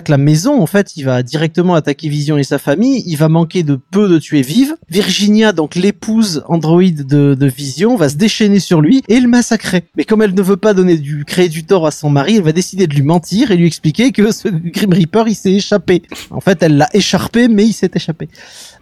[0.09, 3.03] la maison, en fait, il va directement attaquer Vision et sa famille.
[3.07, 4.75] Il va manquer de peu de tuer Vive.
[4.91, 9.85] Virginia, donc l'épouse Android de, de Vision, va se déchaîner sur lui et le massacrer.
[9.97, 12.43] Mais comme elle ne veut pas donner du, créer du tort à son mari, elle
[12.43, 16.03] va décider de lui mentir et lui expliquer que ce Grim Reaper, il s'est échappé.
[16.31, 18.29] En fait, elle l'a écharpé, mais il s'est échappé.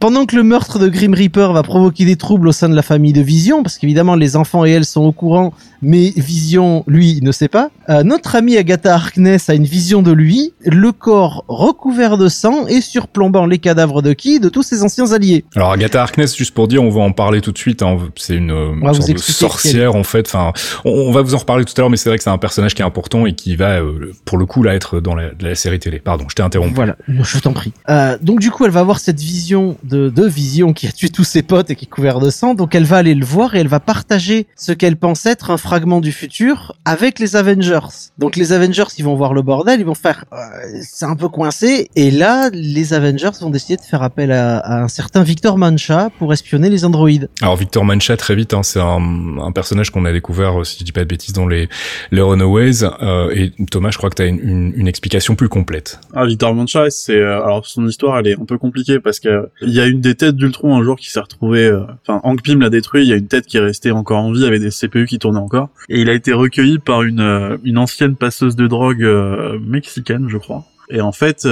[0.00, 2.82] Pendant que le meurtre de Grim Reaper va provoquer des troubles au sein de la
[2.82, 7.20] famille de Vision, parce qu'évidemment les enfants et elle sont au courant, mais Vision, lui,
[7.22, 11.44] ne sait pas, euh, notre amie Agatha Harkness a une vision de lui, le corps
[11.48, 14.40] recouvert de sang et surplombant les cadavres de qui?
[14.40, 15.44] De tous ses anciens alliés.
[15.54, 17.82] Alors Agatha Harkness, juste pour dire, on va en parler tout de suite.
[17.82, 20.26] hein, c'est une euh, sorte de sorcière en fait.
[20.26, 20.52] Enfin,
[20.84, 22.38] on, on va vous en reparler tout à l'heure, mais c'est vrai que c'est un
[22.38, 25.30] personnage qui est important et qui va, euh, pour le coup, là être dans la,
[25.40, 26.00] la série télé.
[26.00, 26.74] Pardon, je t'ai interrompu.
[26.74, 27.72] Voilà, je t'en prie.
[27.88, 31.08] Euh, donc du coup, elle va avoir cette vision de, de Vision qui a tué
[31.08, 32.54] tous ses potes et qui est couvert de sang.
[32.54, 35.56] Donc elle va aller le voir et elle va partager ce qu'elle pense être un
[35.56, 37.88] fragment du futur avec les Avengers.
[38.18, 40.36] Donc les Avengers, ils vont voir le bordel, ils vont faire, euh,
[40.82, 41.88] c'est un peu coincé.
[41.96, 46.10] Et là, les Avengers vont décider de faire appel à, à un certain Victor Mancha
[46.18, 47.28] pour espionner les androïdes.
[47.42, 50.78] Alors Victor Mancha, très vite, hein, c'est un, un personnage qu'on a découvert, euh, si
[50.80, 51.68] je dis pas de bêtises, dans les,
[52.10, 52.84] les Runaways.
[52.84, 56.00] euh, et Thomas, je crois que tu as une, une, une explication plus complète.
[56.14, 59.48] Ah, Victor Mancha, c'est euh, alors son histoire, elle est un peu compliquée parce que
[59.62, 61.66] il y a une des têtes d'Ultron un jour qui s'est retrouvée.
[61.66, 63.04] euh, Enfin, Hank l'a détruit.
[63.04, 65.18] Il y a une tête qui est restée encore en vie avec des CPU qui
[65.18, 65.70] tournaient encore.
[65.88, 70.38] Et il a été recueilli par une euh, ancienne passeuse de drogue euh, mexicaine, je
[70.38, 70.64] crois.
[70.88, 71.48] Et en fait,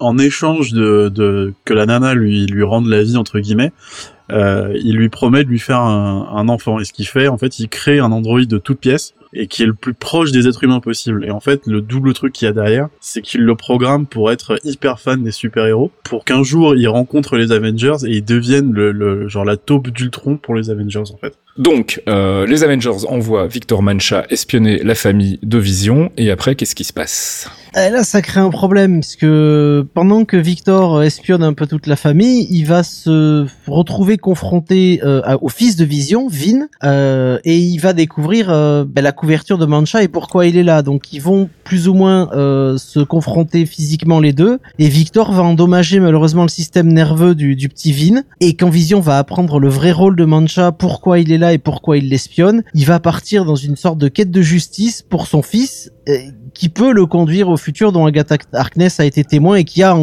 [0.00, 3.72] en échange de, que la nana lui rende la vie entre guillemets,
[4.30, 6.78] il lui promet de lui faire un, un enfant.
[6.78, 9.62] Et ce qu'il fait, en fait, il crée un androïde de toute pièce et qui
[9.62, 11.24] est le plus proche des êtres humains possible.
[11.24, 14.30] Et en fait, le double truc qu'il y a derrière, c'est qu'il le programme pour
[14.30, 18.72] être hyper fan des super-héros, pour qu'un jour il rencontre les Avengers et il devienne
[18.72, 21.38] le, le genre la taupe d'Ultron pour les Avengers en fait.
[21.58, 26.74] Donc, euh, les Avengers envoient Victor Mancha espionner la famille de Vision, et après, qu'est-ce
[26.74, 27.48] qui se passe?
[27.74, 29.26] Et là, ça crée un problème, puisque
[29.94, 35.36] pendant que Victor espionne un peu toute la famille, il va se retrouver confronté euh,
[35.42, 39.66] au fils de Vision, Vin, euh, et il va découvrir euh, ben, la couverture de
[39.66, 40.82] Mancha et pourquoi il est là.
[40.82, 45.42] Donc, ils vont plus ou moins euh, se confronter physiquement les deux, et Victor va
[45.42, 48.22] endommager malheureusement le système nerveux du petit Vin.
[48.40, 51.58] Et quand Vision va apprendre le vrai rôle de Mancha, pourquoi il est là et
[51.58, 55.42] pourquoi il l'espionne, il va partir dans une sorte de quête de justice pour son
[55.42, 56.18] fils, euh,
[56.54, 59.94] qui peut le conduire au futur dont Agatha Harkness a été témoin et qui a,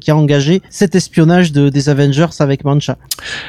[0.00, 2.96] qui engagé cet espionnage de, des Avengers avec Mancha.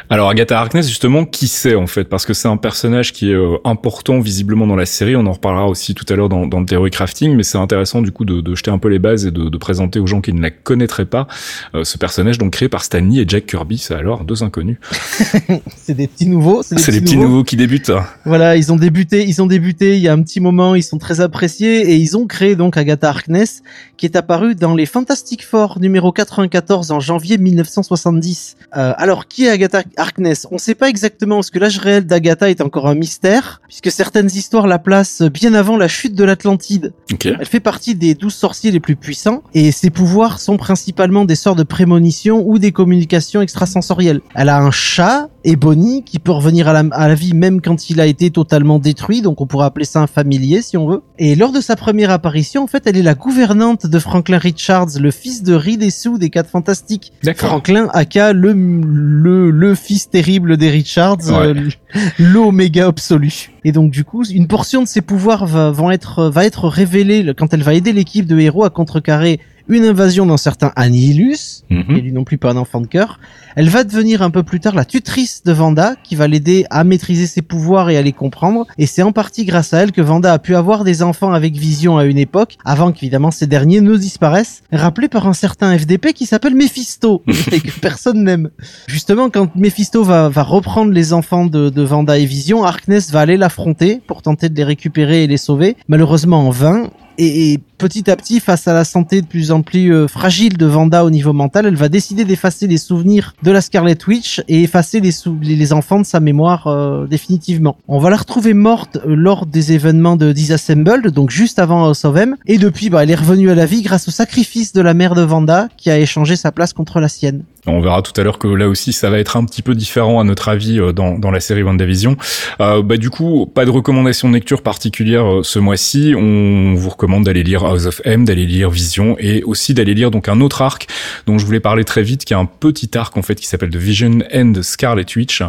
[0.09, 2.03] Alors, Agatha Harkness, justement, qui c'est, en fait?
[2.03, 5.31] Parce que c'est un personnage qui est euh, important, visiblement, dans la série, on en
[5.31, 8.25] reparlera aussi tout à l'heure dans, dans le Theory Crafting, mais c'est intéressant, du coup,
[8.25, 10.41] de, de jeter un peu les bases et de, de présenter aux gens qui ne
[10.41, 11.27] la connaîtraient pas
[11.73, 14.77] euh, ce personnage, donc créé par Stan Lee et Jack Kirby, c'est alors deux inconnus.
[15.77, 16.63] C'est des petits nouveaux.
[16.63, 17.91] C'est des, les petits nouveaux qui débutent.
[18.25, 20.97] Voilà, ils ont débuté, ils ont débuté il y a un petit moment, ils sont
[20.97, 23.63] très appréciés et ils ont créé donc Agatha Harkness
[23.97, 28.57] qui est apparue dans les Fantastic Four numéro 94 en janvier 1970.
[28.75, 30.47] Euh, alors qui est Agatha Harkness?
[30.51, 34.27] On sait pas exactement parce que l'âge réel d'Agatha est encore un mystère puisque certaines
[34.27, 36.93] histoires la placent bien avant la chute de l'Atlantide.
[37.11, 37.25] Ok.
[37.25, 41.35] Elle fait partie des douze sorciers les plus puissants et ses pouvoirs sont principalement des
[41.35, 44.21] sorts de prémonition ou des communications extrasensorielles.
[44.35, 47.89] Elle a un chat, Ebony, qui peut revenir à la, à la vie même quand
[47.89, 51.01] il a été totalement détruit, donc on pourrait appeler ça un familier si on veut.
[51.19, 54.87] Et lors de sa première apparition, en fait, elle est la gouvernante de Franklin Richards,
[54.99, 57.13] le fils de Reed et Sue des Quatre Fantastiques.
[57.37, 61.53] Franklin, aka le, le, le fils terrible des Richards, Ouais.
[61.55, 61.69] euh,
[62.19, 63.51] l'oméga absolu.
[63.63, 67.33] Et donc du coup, une portion de ses pouvoirs va, vont être, va être révélée
[67.37, 71.83] quand elle va aider l'équipe de héros à contrecarrer une invasion d'un certain Annihilus, Mhm.
[71.87, 73.19] qui est lui non plus pas un enfant de cœur.
[73.55, 76.83] Elle va devenir un peu plus tard la tutrice de Vanda, qui va l'aider à
[76.83, 78.65] maîtriser ses pouvoirs et à les comprendre.
[78.77, 81.55] Et c'est en partie grâce à elle que Vanda a pu avoir des enfants avec
[81.55, 86.13] Vision à une époque, avant qu'évidemment ces derniers ne disparaissent, rappelés par un certain FDP
[86.13, 88.49] qui s'appelle Mephisto, et que personne n'aime.
[88.87, 93.21] Justement, quand Mephisto va, va reprendre les enfants de, de Vanda et Vision, Harkness va
[93.21, 96.89] aller l'affronter pour tenter de les récupérer et les sauver, malheureusement en vain.
[97.17, 100.57] Et, et petit à petit, face à la santé de plus en plus euh, fragile
[100.57, 104.41] de Vanda au niveau mental, elle va décider d'effacer les souvenirs de la Scarlet Witch
[104.47, 107.77] et effacer les, enfants de sa mémoire euh, définitivement.
[107.87, 112.05] On va la retrouver morte euh, lors des événements de Disassembled, donc juste avant House
[112.05, 112.35] of M.
[112.45, 115.15] Et depuis, bah, elle est revenue à la vie grâce au sacrifice de la mère
[115.15, 117.43] de Vanda qui a échangé sa place contre la sienne.
[117.67, 120.19] On verra tout à l'heure que là aussi ça va être un petit peu différent
[120.19, 122.15] à notre avis dans, la série WandaVision.
[122.61, 126.13] Euh, bah du coup, pas de recommandation de lecture particulière ce mois-ci.
[126.15, 130.11] On vous recommande d'aller lire House of M, d'aller lire Vision et aussi d'aller lire
[130.11, 130.87] donc un autre arc
[131.25, 133.69] dont je voulais parler très vite, qui est un petit arc en fait qui s'appelle
[133.69, 135.41] The Vision and Scarlet Witch,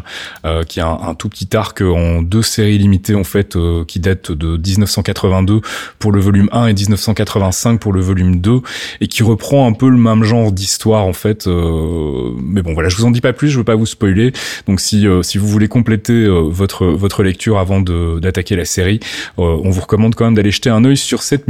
[0.44, 4.00] euh, qui est un, tout petit arc en deux séries limitées en fait euh, qui
[4.00, 5.61] datent de 1982
[5.98, 8.61] pour le volume 1 et 1985 pour le volume 2
[9.00, 11.46] et qui reprend un peu le même genre d'histoire en fait.
[11.46, 14.33] euh, mais bon voilà, je vous en dis pas plus, je veux pas vous spoiler.
[14.66, 19.00] Donc si euh, si vous voulez compléter euh, votre votre lecture avant d'attaquer la série,
[19.38, 21.48] on vous recommande quand même d'aller jeter un œil sur cette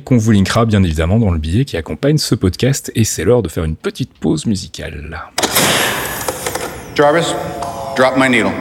[0.00, 2.92] qu'on vous linkera bien évidemment dans le billet qui accompagne ce podcast.
[2.94, 5.20] Et c'est l'heure de faire une petite pause musicale.
[6.94, 7.34] Jarvis,
[7.96, 8.52] drop my needle.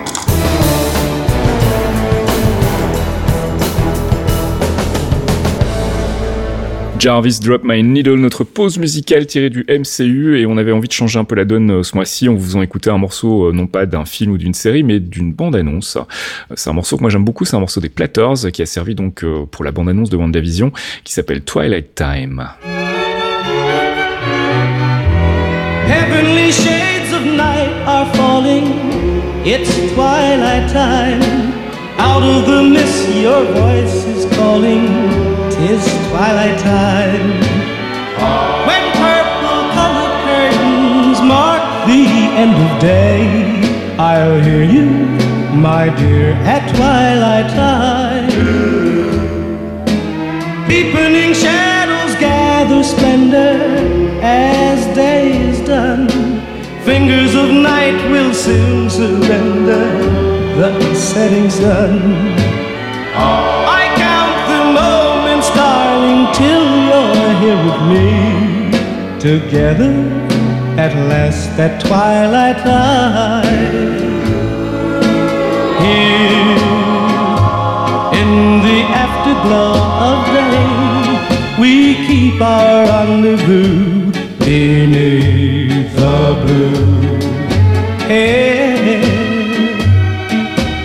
[7.02, 10.94] Jarvis Drop My Needle, notre pause musicale tirée du MCU et on avait envie de
[10.94, 13.52] changer un peu la donne euh, ce mois-ci en vous faisant écouter un morceau euh,
[13.52, 15.96] non pas d'un film ou d'une série mais d'une bande-annonce.
[15.96, 18.68] Euh, C'est un morceau que moi j'aime beaucoup, c'est un morceau des Platters qui a
[18.68, 20.72] servi donc pour la bande-annonce de WandaVision
[21.04, 22.48] qui s'appelle Twilight Time.
[25.88, 28.76] Heavenly shades of night are falling.
[29.44, 31.24] It's twilight time.
[31.98, 35.21] Out of the mist, your voice is calling.
[35.62, 37.30] Tis twilight time.
[38.66, 42.04] When purple colored curtains mark the
[42.42, 44.90] end of day, I'll hear you,
[45.54, 48.32] my dear, at twilight time.
[50.68, 53.62] Deepening shadows gather splendor
[54.24, 56.10] as day is done.
[56.84, 59.86] Fingers of night will soon surrender
[60.58, 62.32] the setting sun.
[66.42, 68.08] Till you're here with me
[69.30, 69.94] together
[70.84, 73.92] at last at twilight time.
[75.86, 76.62] Here
[78.22, 78.32] in
[78.68, 79.76] the afterglow
[80.10, 80.66] of day,
[81.62, 81.74] we
[82.08, 84.12] keep our rendezvous
[84.46, 87.20] beneath the blue.
[88.10, 89.02] Hey,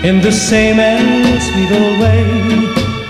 [0.09, 2.66] in the same and sweet old way,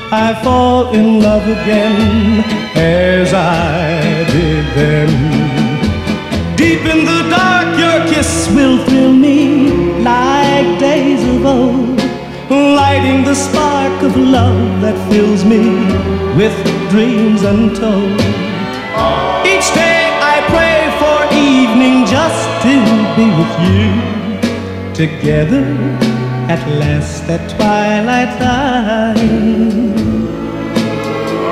[0.09, 2.39] I fall in love again
[2.77, 6.55] as I did then.
[6.55, 9.69] Deep in the dark, your kiss will thrill me
[10.01, 11.99] like days of old,
[12.49, 15.75] lighting the spark of love that fills me
[16.37, 16.55] with
[16.89, 18.21] dreams untold.
[19.43, 22.75] Each day I pray for evening just to
[23.17, 26.06] be with you together
[26.49, 29.17] at last at twilight time.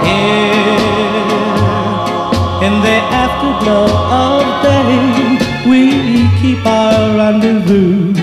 [0.07, 0.45] Here
[2.65, 3.91] in the afterglow
[4.23, 5.35] of day,
[5.69, 5.81] we
[6.39, 8.13] keep our rendezvous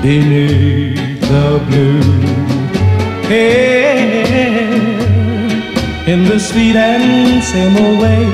[0.00, 2.02] beneath the blue.
[3.28, 4.24] Here
[6.06, 8.24] in the sweet and same way,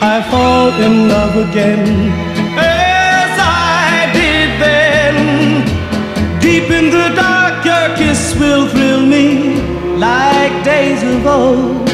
[0.00, 2.31] I fall in love again
[6.82, 9.54] in the dark, your kiss will thrill me
[9.98, 11.88] like days of old,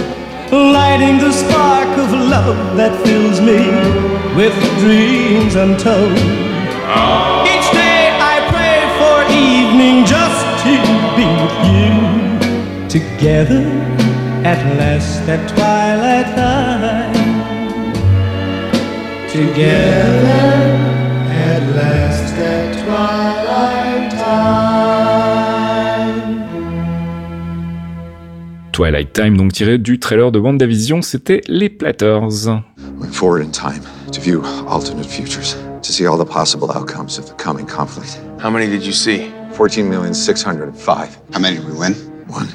[0.51, 3.61] lighting the spark of love that fills me
[4.39, 6.17] with dreams untold.
[7.53, 9.17] Each day I pray for
[9.51, 10.75] evening just to
[11.19, 11.95] be with you
[12.97, 13.65] together
[14.53, 17.13] at last at twilight time.
[19.29, 20.49] Together
[21.51, 23.38] at last at twilight
[28.79, 32.47] Twilight Time, donc tiré du trailer de WandaVision, c'était Les Platters.
[33.01, 37.25] Went forward in time to view alternate futures, to see all the possible outcomes of
[37.25, 38.21] the coming conflict.
[38.41, 39.33] How many did you see?
[39.55, 41.19] 14,605.
[41.33, 41.93] How many did we win?
[42.29, 42.47] One.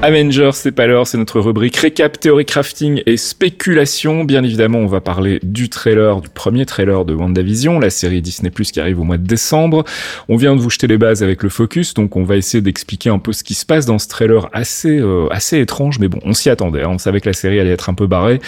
[0.00, 4.22] Avengers, c'est pas l'heure, c'est notre rubrique récap, théorie crafting et spéculation.
[4.22, 8.50] Bien évidemment, on va parler du trailer, du premier trailer de WandaVision, la série Disney
[8.50, 9.82] Plus qui arrive au mois de décembre.
[10.28, 13.10] On vient de vous jeter les bases avec le focus, donc on va essayer d'expliquer
[13.10, 16.20] un peu ce qui se passe dans ce trailer assez euh, assez étrange, mais bon,
[16.24, 16.84] on s'y attendait.
[16.84, 16.90] hein.
[16.92, 18.40] On savait que la série allait être un peu barrée.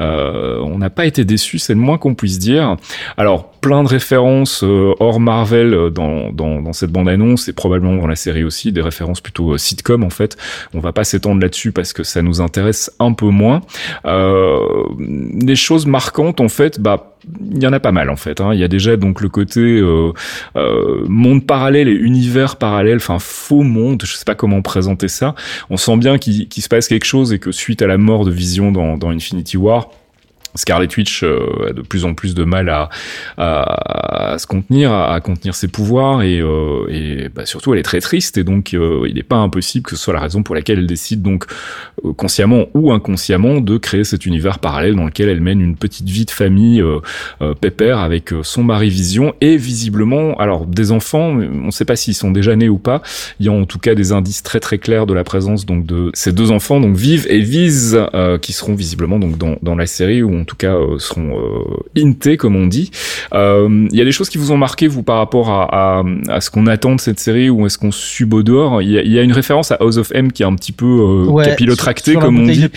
[0.00, 2.76] Euh, on n'a pas été déçus, c'est le moins qu'on puisse dire.
[3.16, 7.96] Alors plein de références euh, hors Marvel euh, dans, dans, dans cette bande-annonce et probablement
[7.96, 10.36] dans la série aussi, des références plutôt euh, sitcom en fait.
[10.74, 13.60] On va pas s'étendre là-dessus parce que ça nous intéresse un peu moins.
[14.06, 14.58] Euh,
[14.98, 17.12] des choses marquantes en fait, bah
[17.52, 18.40] il y en a pas mal en fait.
[18.40, 18.54] Hein.
[18.54, 20.12] Il y a déjà donc le côté euh,
[20.56, 24.02] euh, monde parallèle et univers parallèle, enfin faux monde.
[24.06, 25.34] Je sais pas comment présenter ça.
[25.68, 28.30] On sent bien qu'il se passe quelque chose et que suite à la mort de
[28.30, 29.90] Vision dans Infinity War.
[30.56, 32.88] Scarlet Witch euh, a de plus en plus de mal à,
[33.36, 37.80] à, à se contenir, à, à contenir ses pouvoirs et, euh, et bah, surtout elle
[37.80, 40.42] est très triste et donc euh, il n'est pas impossible que ce soit la raison
[40.42, 41.46] pour laquelle elle décide donc
[42.04, 46.08] euh, consciemment ou inconsciemment de créer cet univers parallèle dans lequel elle mène une petite
[46.08, 46.98] vie de famille euh,
[47.42, 51.96] euh, pépère avec son mari Vision et visiblement alors des enfants, on ne sait pas
[51.96, 53.02] s'ils sont déjà nés ou pas.
[53.40, 55.86] Il y a en tout cas des indices très très clairs de la présence donc
[55.86, 57.98] de ces deux enfants donc Vive et Vise
[58.42, 62.02] qui seront visiblement donc dans, dans la série ou en tout cas euh, seront euh,
[62.02, 62.90] intés comme on dit.
[63.34, 66.02] Euh, Il y a des choses qui vous ont marqué vous par rapport à, à,
[66.28, 68.80] à ce qu'on attend de cette série ou est-ce qu'on sub au dehors?
[68.80, 70.54] Il y, a, il y a une référence à House of M qui est un
[70.54, 72.60] petit peu euh, Ouais, capillotractée comme on dit.
[72.62, 72.70] de.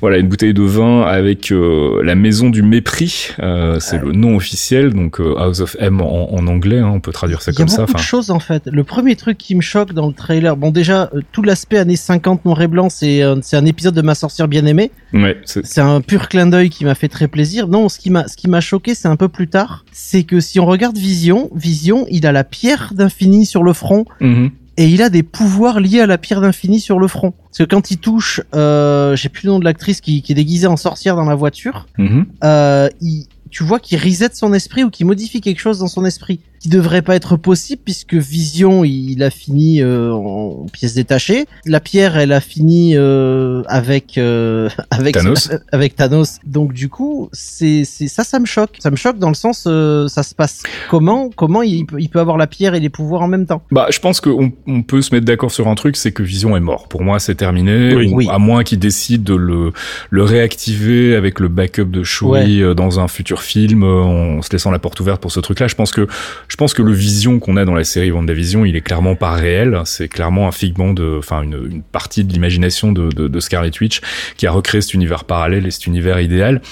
[0.00, 4.36] Voilà, une bouteille de vin avec euh, la maison du mépris, euh, c'est le nom
[4.36, 7.54] officiel, donc euh, House of M en, en anglais, hein, on peut traduire ça Il
[7.54, 7.82] y a comme ça.
[7.82, 8.62] beaucoup de choses en fait.
[8.70, 11.96] Le premier truc qui me choque dans le trailer, bon déjà euh, tout l'aspect années
[11.96, 14.90] 50 noir et blanc, c'est euh, c'est un épisode de ma sorcière bien aimée.
[15.14, 17.68] Ouais, c'est un pur clin d'œil qui m'a fait très plaisir.
[17.68, 20.40] Non, ce qui m'a ce qui m'a choqué, c'est un peu plus tard, c'est que
[20.40, 24.50] si on regarde Vision, Vision, il a la pierre d'infini sur le front Mhm.
[24.76, 27.32] et il a des pouvoirs liés à la pierre d'infini sur le front.
[27.44, 30.34] Parce que quand il touche, euh, j'ai plus le nom de l'actrice qui, qui est
[30.34, 32.26] déguisée en sorcière dans la voiture, Mhm.
[32.42, 36.04] euh, il, tu vois qu'il reset son esprit ou qu'il modifie quelque chose dans son
[36.04, 41.44] esprit qui devrait pas être possible puisque Vision il a fini euh, en pièces détachées
[41.66, 45.50] la pierre elle a fini euh, avec euh, avec Thanos.
[45.72, 49.28] avec Thanos donc du coup c'est c'est ça ça me choque ça me choque dans
[49.28, 51.28] le sens euh, ça se passe comment?
[51.36, 53.62] Comment il peut, il peut avoir la pierre et les pouvoirs en même temps?
[53.70, 56.56] Bah, je pense qu'on on peut se mettre d'accord sur un truc, c'est que Vision
[56.56, 56.88] est mort.
[56.88, 57.94] Pour moi, c'est terminé.
[57.94, 58.08] Oui.
[58.10, 58.28] Ou Oui.
[58.30, 59.72] À moins qu'il décide de le,
[60.10, 62.30] le réactiver avec le backup de Shuri
[62.62, 62.62] Ouais.
[62.62, 65.66] euh, dans un futur film, euh, en se laissant la porte ouverte pour ce truc-là.
[65.68, 66.06] Je pense que,
[66.48, 69.16] je je pense que le vision qu'on a dans la série WandaVision, il est clairement
[69.16, 69.80] pas réel.
[69.86, 74.00] C'est clairement un figment de, enfin une, partie de l'imagination de, de, Scarlet Witch
[74.36, 76.62] qui a recréé cet univers parallèle et cet univers idéal.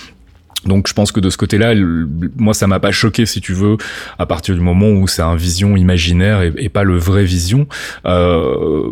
[0.66, 1.74] Donc je pense que de ce côté-là,
[2.36, 3.76] moi ça m'a pas choqué si tu veux,
[4.20, 7.66] à partir du moment où c'est un vision imaginaire et, pas le vrai vision.
[8.06, 8.88] Euh,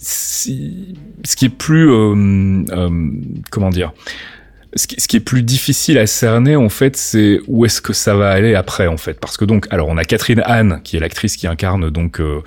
[0.00, 3.10] ce qui est plus, euh, euh,
[3.52, 3.92] comment dire,
[4.74, 7.92] ce qui, ce qui est plus difficile à cerner en fait, c'est où est-ce que
[7.92, 10.96] ça va aller après en fait, parce que donc, alors on a Catherine Anne qui
[10.96, 12.40] est l'actrice qui incarne donc euh,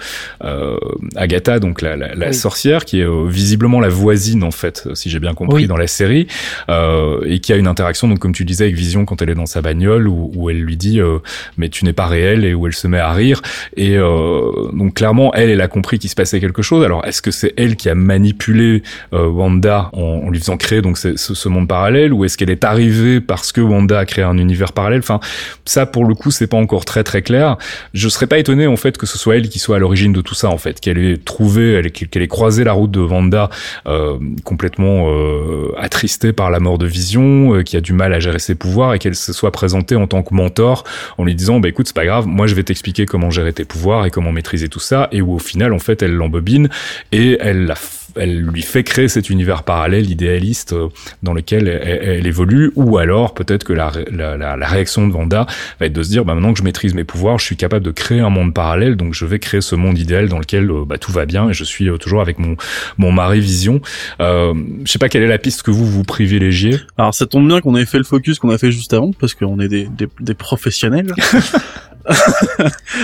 [0.43, 0.77] euh,
[1.15, 2.33] Agatha, donc la, la, la Oui.
[2.33, 5.67] sorcière, qui est euh, visiblement la voisine en fait, si j'ai bien compris Oui.
[5.67, 6.27] dans la série,
[6.69, 9.35] euh, et qui a une interaction donc comme tu disais avec Vision quand elle est
[9.35, 11.19] dans sa bagnole où, où elle lui dit euh,
[11.57, 13.41] mais tu n'es pas réel et où elle se met à rire
[13.77, 16.83] et euh, donc clairement elle elle a compris qu'il se passait quelque chose.
[16.83, 18.81] Alors est-ce que c'est elle qui a manipulé
[19.13, 22.63] euh, Wanda en, en lui faisant créer donc ce monde parallèle ou est-ce qu'elle est
[22.63, 25.19] arrivée parce que Wanda a créé un univers parallèle Enfin
[25.65, 27.57] ça pour le coup c'est pas encore très très clair.
[27.93, 30.21] Je serais pas étonné en fait que ce soit elle qui soit à l'origine de
[30.21, 33.49] tout ça en fait, qu'elle ait trouvé, qu'elle ait croisé la route de Wanda
[33.87, 38.19] euh, complètement euh, attristée par la mort de Vision, euh, qui a du mal à
[38.19, 40.83] gérer ses pouvoirs et qu'elle se soit présentée en tant que mentor
[41.17, 43.65] en lui disant bah écoute c'est pas grave, moi je vais t'expliquer comment gérer tes
[43.65, 46.69] pouvoirs et comment maîtriser tout ça et où au final en fait elle l'embobine
[47.11, 47.75] et elle la
[48.15, 50.87] elle lui fait créer cet univers parallèle idéaliste euh,
[51.23, 55.07] dans lequel elle, elle- elle évolue ou alors peut-être que la, la, la, la réaction
[55.07, 55.45] de Wanda
[55.79, 57.85] va être de se dire bah maintenant que je maîtrise mes pouvoirs je suis capable
[57.85, 60.85] de créer un monde parallèle donc je vais créer ce monde idéal dans lequel euh,
[60.85, 62.55] bah, tout va bien et je suis euh, toujours avec mon
[62.97, 63.81] mon mari vision.
[64.21, 64.53] Euh,
[64.85, 66.77] je sais pas quelle est la piste que vous vous privilégiez.
[66.97, 69.33] Alors ça tombe bien qu'on ait fait le focus qu'on a fait juste avant parce
[69.33, 71.13] qu'on est des, des, des professionnels.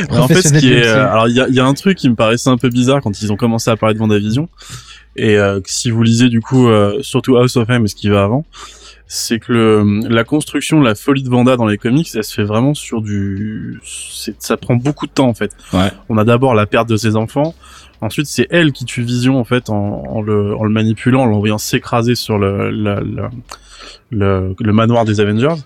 [0.10, 1.98] en fait, ce qui est, euh, alors il y a, il y a un truc
[1.98, 4.50] qui me paraissait un peu bizarre quand ils ont commencé à parler de Vendavision
[5.16, 8.10] et euh, si vous lisez du coup euh, surtout House of M et ce qui
[8.10, 8.46] va avant,
[9.08, 12.34] c'est que le, la construction de la folie de Vanda dans les comics, elle se
[12.34, 15.52] fait vraiment sur du, ça prend beaucoup de temps en fait.
[15.74, 15.92] Ouais.
[16.08, 17.54] On a d'abord la perte de ses enfants.
[18.00, 21.26] Ensuite, c'est elle qui tue Vision en fait en, en le, en le manipulant, en
[21.26, 23.30] l'envoyant s'écraser sur le, le,
[24.60, 25.62] le, manoir des Avengers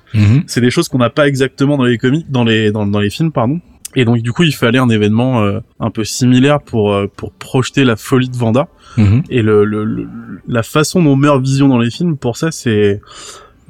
[0.47, 3.09] c'est des choses qu'on n'a pas exactement dans les comics, dans les dans, dans les
[3.09, 3.61] films, pardon.
[3.95, 7.31] Et donc du coup, il fallait un événement euh, un peu similaire pour euh, pour
[7.31, 8.67] projeter la folie de Vanda.
[8.97, 9.23] Mhm.
[9.29, 10.07] Et le, le, le-
[10.47, 13.01] la façon dont meurt Vision dans les films, pour ça, c'est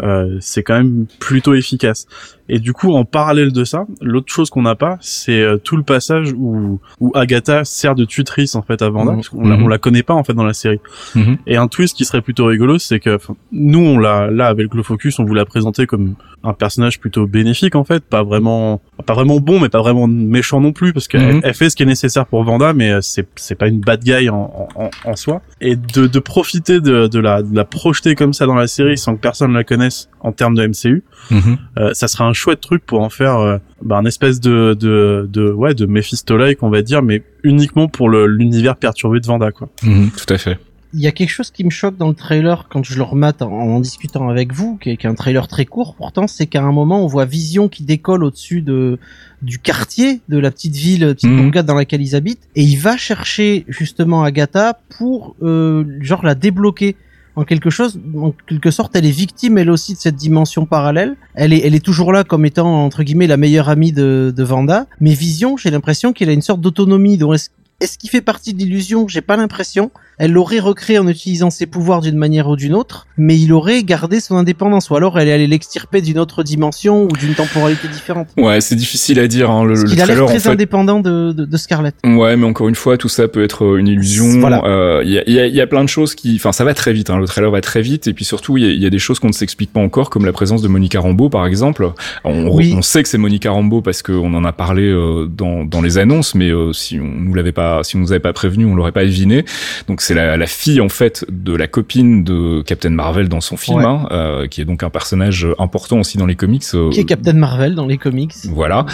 [0.04, 2.08] euh, c'est quand même plutôt efficace.
[2.48, 5.78] Et du coup, en parallèle de ça, l'autre chose qu'on n'a pas, c'est euh, tout
[5.78, 9.18] le passage où où Agatha sert de tutrice en fait à Vanda, Mhm.
[9.18, 9.64] parce qu'on la, Mhm.
[9.64, 10.80] on la connaît pas en fait dans la série.
[11.16, 11.38] Mhm.
[11.48, 13.18] Et un twist qui serait plutôt rigolo, c'est que
[13.52, 17.26] nous, on l'a là avec le focus, on vous l'a présenté comme un personnage plutôt
[17.26, 21.08] bénéfique en fait, pas vraiment, pas vraiment bon, mais pas vraiment méchant non plus, parce
[21.08, 23.80] qu'elle elle fait ce qui est nécessaire pour Vanda, mais euh, c'est c'est pas une
[23.80, 25.42] bad guy en, en, en soi.
[25.62, 28.98] Et de, de profiter de, de la de la projeter comme ça dans la série
[29.00, 29.85] sans que personne la connaisse
[30.22, 31.58] en termes de MCU, Mhm.
[31.78, 35.28] euh, ça serait un chouette truc pour en faire euh, bah, un espèce de de
[35.32, 39.70] de ouais de Mephisto-like on va dire, mais uniquement pour l'univers perturbé de Vanda quoi.
[39.84, 40.10] Mhm.
[40.12, 40.58] tout à fait
[40.94, 43.42] Il y a quelque chose qui me choque dans le trailer quand je le remate
[43.42, 46.46] en, en discutant avec vous, qui est, qui est un trailer très court pourtant, c'est
[46.48, 48.98] qu'à un moment on voit Vision qui décolle au-dessus de
[49.42, 51.42] du quartier de la petite ville, petite Mhm.
[51.44, 56.34] bourgade dans laquelle ils habitent, et il va chercher justement Agatha pour euh, genre la
[56.36, 56.96] débloquer
[57.36, 61.16] en quelque chose, en quelque sorte, elle est victime elle aussi de cette dimension parallèle.
[61.34, 64.44] Elle est, elle est toujours là comme étant entre guillemets la meilleure amie de, de
[64.44, 64.88] Vanda.
[65.00, 67.18] Mais Vision, j'ai l'impression qu'elle a une sorte d'autonomie.
[67.18, 67.50] Donc est-ce
[67.82, 69.08] est-ce qu'il fait partie de l'illusion?
[69.08, 69.92] J'ai pas l'impression.
[70.18, 73.84] Elle l'aurait recréé en utilisant ses pouvoirs d'une manière ou d'une autre, mais il aurait
[73.84, 74.90] gardé son indépendance.
[74.90, 78.28] Ou alors elle est allée l'extirper d'une autre dimension ou d'une temporalité différente.
[78.38, 79.64] ouais c'est difficile à dire hein.
[79.66, 81.96] le, le qu'il a l'air trailer en très fait indépendant de, de, de Scarlett.
[82.06, 84.40] Ouais, mais encore une fois, tout ça peut être euh, une illusion.
[84.40, 84.64] Voilà.
[84.66, 86.52] Euh, Il y, a, il y a- il y a plein de choses qui, enfin,
[86.52, 87.10] ça va très vite.
[87.10, 88.90] Hein, le trailer va très vite, et puis surtout, il y a, il y a
[88.90, 91.90] des choses qu'on ne s'explique pas encore, comme la présence de Monica Rambeau, par exemple.
[92.24, 92.74] On, Oui.
[92.78, 95.98] on sait que c'est Monica Rambeau parce qu'on en a parlé euh, dans, dans les
[95.98, 98.76] annonces, mais euh, si on nous l'avait pas, si on nous avait pas prévenu, on
[98.76, 99.46] l'aurait pas deviné.
[99.88, 103.58] Donc c'est la, la fille en fait de la copine de Captain Marvel dans son
[103.58, 103.86] film, Ouais.
[103.86, 106.64] hein, euh, qui est donc un personnage important aussi dans les comics.
[106.74, 108.34] euh, Qui est Captain Marvel dans les comics.
[108.52, 108.86] voilà,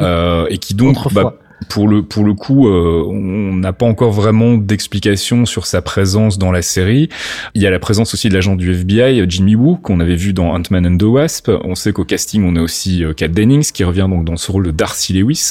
[0.00, 1.34] euh, et qui donc bah,
[1.68, 6.38] pour le pour le coup, euh, on n'a pas encore vraiment d'explication sur sa présence
[6.38, 7.08] dans la série.
[7.54, 10.32] Il y a la présence aussi de l'agent du FBI, Jimmy Woo, qu'on avait vu
[10.32, 11.50] dans Ant-Man and the Wasp.
[11.64, 14.50] On sait qu'au casting, on a aussi euh, Kat Dennings qui revient donc dans ce
[14.52, 15.50] rôle de Darcy Lewis,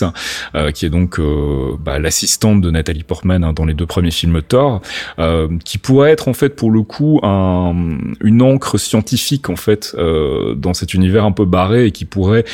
[0.55, 4.11] euh, qui est donc euh, bah, l'assistante de Nathalie Portman hein, dans les deux premiers
[4.11, 4.81] films Thor,
[5.19, 7.73] euh, qui pourrait être en fait pour le coup un,
[8.21, 12.45] une encre scientifique en fait euh, dans cet univers un peu barré et qui pourrait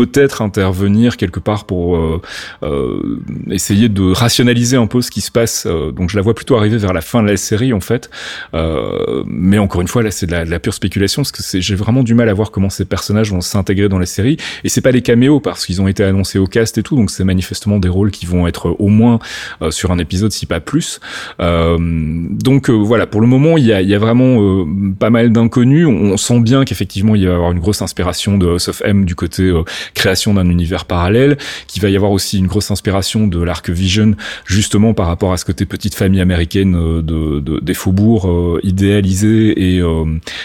[0.00, 2.22] peut-être intervenir quelque part pour euh,
[2.62, 3.20] euh,
[3.50, 5.66] essayer de rationaliser un peu ce qui se passe.
[5.66, 8.08] Euh, donc je la vois plutôt arriver vers la fin de la série en fait.
[8.54, 12.02] Euh, mais encore une fois là c'est de la, pure spéculation parce que j'ai vraiment
[12.02, 14.38] du mal à voir comment ces personnages vont s'intégrer dans la série.
[14.64, 16.96] Et c'est pas les caméos parce qu'ils ont été annoncés au cast et tout.
[16.96, 19.18] Donc c'est manifestement des rôles qui vont être au moins
[19.60, 20.98] euh, sur un épisode si pas plus.
[21.40, 24.66] Euh, donc voilà pour le moment il y a, y a vraiment
[24.98, 25.86] pas mal d'inconnus.
[25.86, 28.80] On, on, sent bien qu'effectivement il va y avoir une grosse inspiration de House of
[28.84, 29.52] M du côté
[29.94, 31.36] création d'un univers parallèle,
[31.66, 34.14] qu'il va y avoir aussi une grosse inspiration de l'arc Vision,
[34.46, 38.60] justement par rapport à ce côté petite famille américaine euh, de, de des faubourgs euh,
[38.62, 40.04] idéalisés et, euh,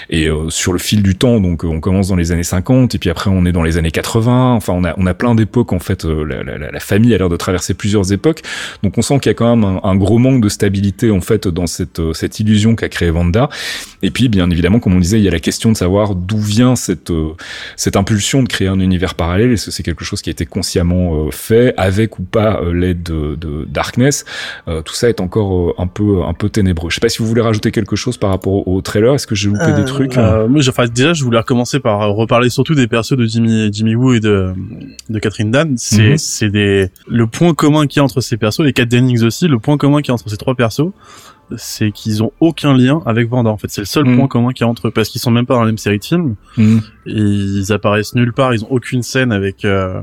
[0.09, 1.39] et sur le fil du temps.
[1.39, 3.91] Donc on commence dans les années 50 et puis après on est dans les années
[3.91, 4.53] 80.
[4.53, 6.05] Enfin on a, on a plein d'époques en fait.
[6.05, 8.41] La, la, la, famille a l'air de traverser plusieurs époques.
[8.83, 11.47] Donc on sent qu'il y a quand même un, gros manque de stabilité en fait
[11.47, 13.49] dans cette, cette illusion qu'a créé Vanda.
[14.01, 16.39] Et puis bien évidemment comme on disait il y a la question de savoir d'où
[16.39, 17.11] vient cette,
[17.75, 20.45] cette impulsion de créer un univers parallèle est-ce que c'est quelque chose qui a été
[20.45, 24.25] consciemment euh, fait avec ou pas euh, l'aide de, de, Darkness
[24.67, 26.89] euh, Tout ça est encore un peu un peu ténébreux.
[26.89, 29.15] Je sais pas si vous voulez rajouter quelque chose par rapport au, trailer.
[29.15, 30.17] Est-ce que j'ai loupé des trucs?
[30.17, 34.13] Moi, enfin, déjà, je voulais recommencer par reparler surtout des persos de Jimmy Jimmy Woo
[34.13, 34.53] et de
[35.09, 35.75] de Catherine Dan.
[35.77, 36.17] C'est mhm.
[36.17, 39.47] c'est des le point commun a entre ces persos, les quatre Dennings aussi.
[39.47, 40.91] Le point commun a entre ces trois persos,
[41.57, 43.49] c'est qu'ils ont aucun lien avec Vanda.
[43.49, 44.17] En fait, c'est le seul mm.
[44.17, 45.77] point commun qu'il y a entre eux parce qu'ils sont même pas dans la même
[45.77, 46.35] série de films.
[46.57, 46.77] Mm.
[47.05, 48.53] Ils apparaissent nulle part.
[48.53, 50.01] Ils ont aucune scène avec euh,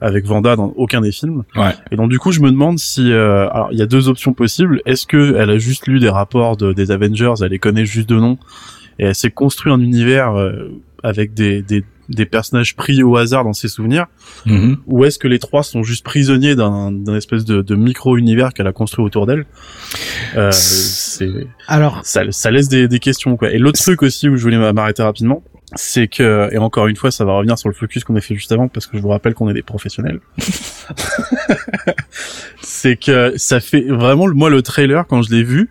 [0.00, 1.44] avec Vanda dans aucun des films.
[1.56, 1.74] Ouais.
[1.90, 4.32] Et donc du coup, je me demande si euh, alors il y a deux options
[4.32, 4.80] possibles.
[4.86, 8.08] Est-ce que elle a juste lu des rapports de, des Avengers, elle les connaît juste
[8.08, 8.38] de nom
[8.98, 10.70] et elle s'est construit un univers euh,
[11.02, 14.06] avec des, des des personnages pris au hasard dans ses souvenirs
[14.46, 14.78] mhm.
[14.86, 18.72] ou est-ce que les trois sont juste prisonniers d'un espèce de, de micro-univers qu'elle a
[18.72, 19.46] construit autour d'elle?
[20.36, 21.30] Euh, c'est
[21.68, 24.72] alors ça, ça laisse des, des questions quoi et l'autre truc aussi où je voulais
[24.72, 25.42] m'arrêter rapidement
[25.76, 28.34] c'est que et encore une fois ça va revenir sur le focus qu'on a fait
[28.34, 30.20] juste avant parce que je vous rappelle qu'on est des professionnels
[32.62, 35.70] c'est que ça fait vraiment moi le trailer quand je l'ai vu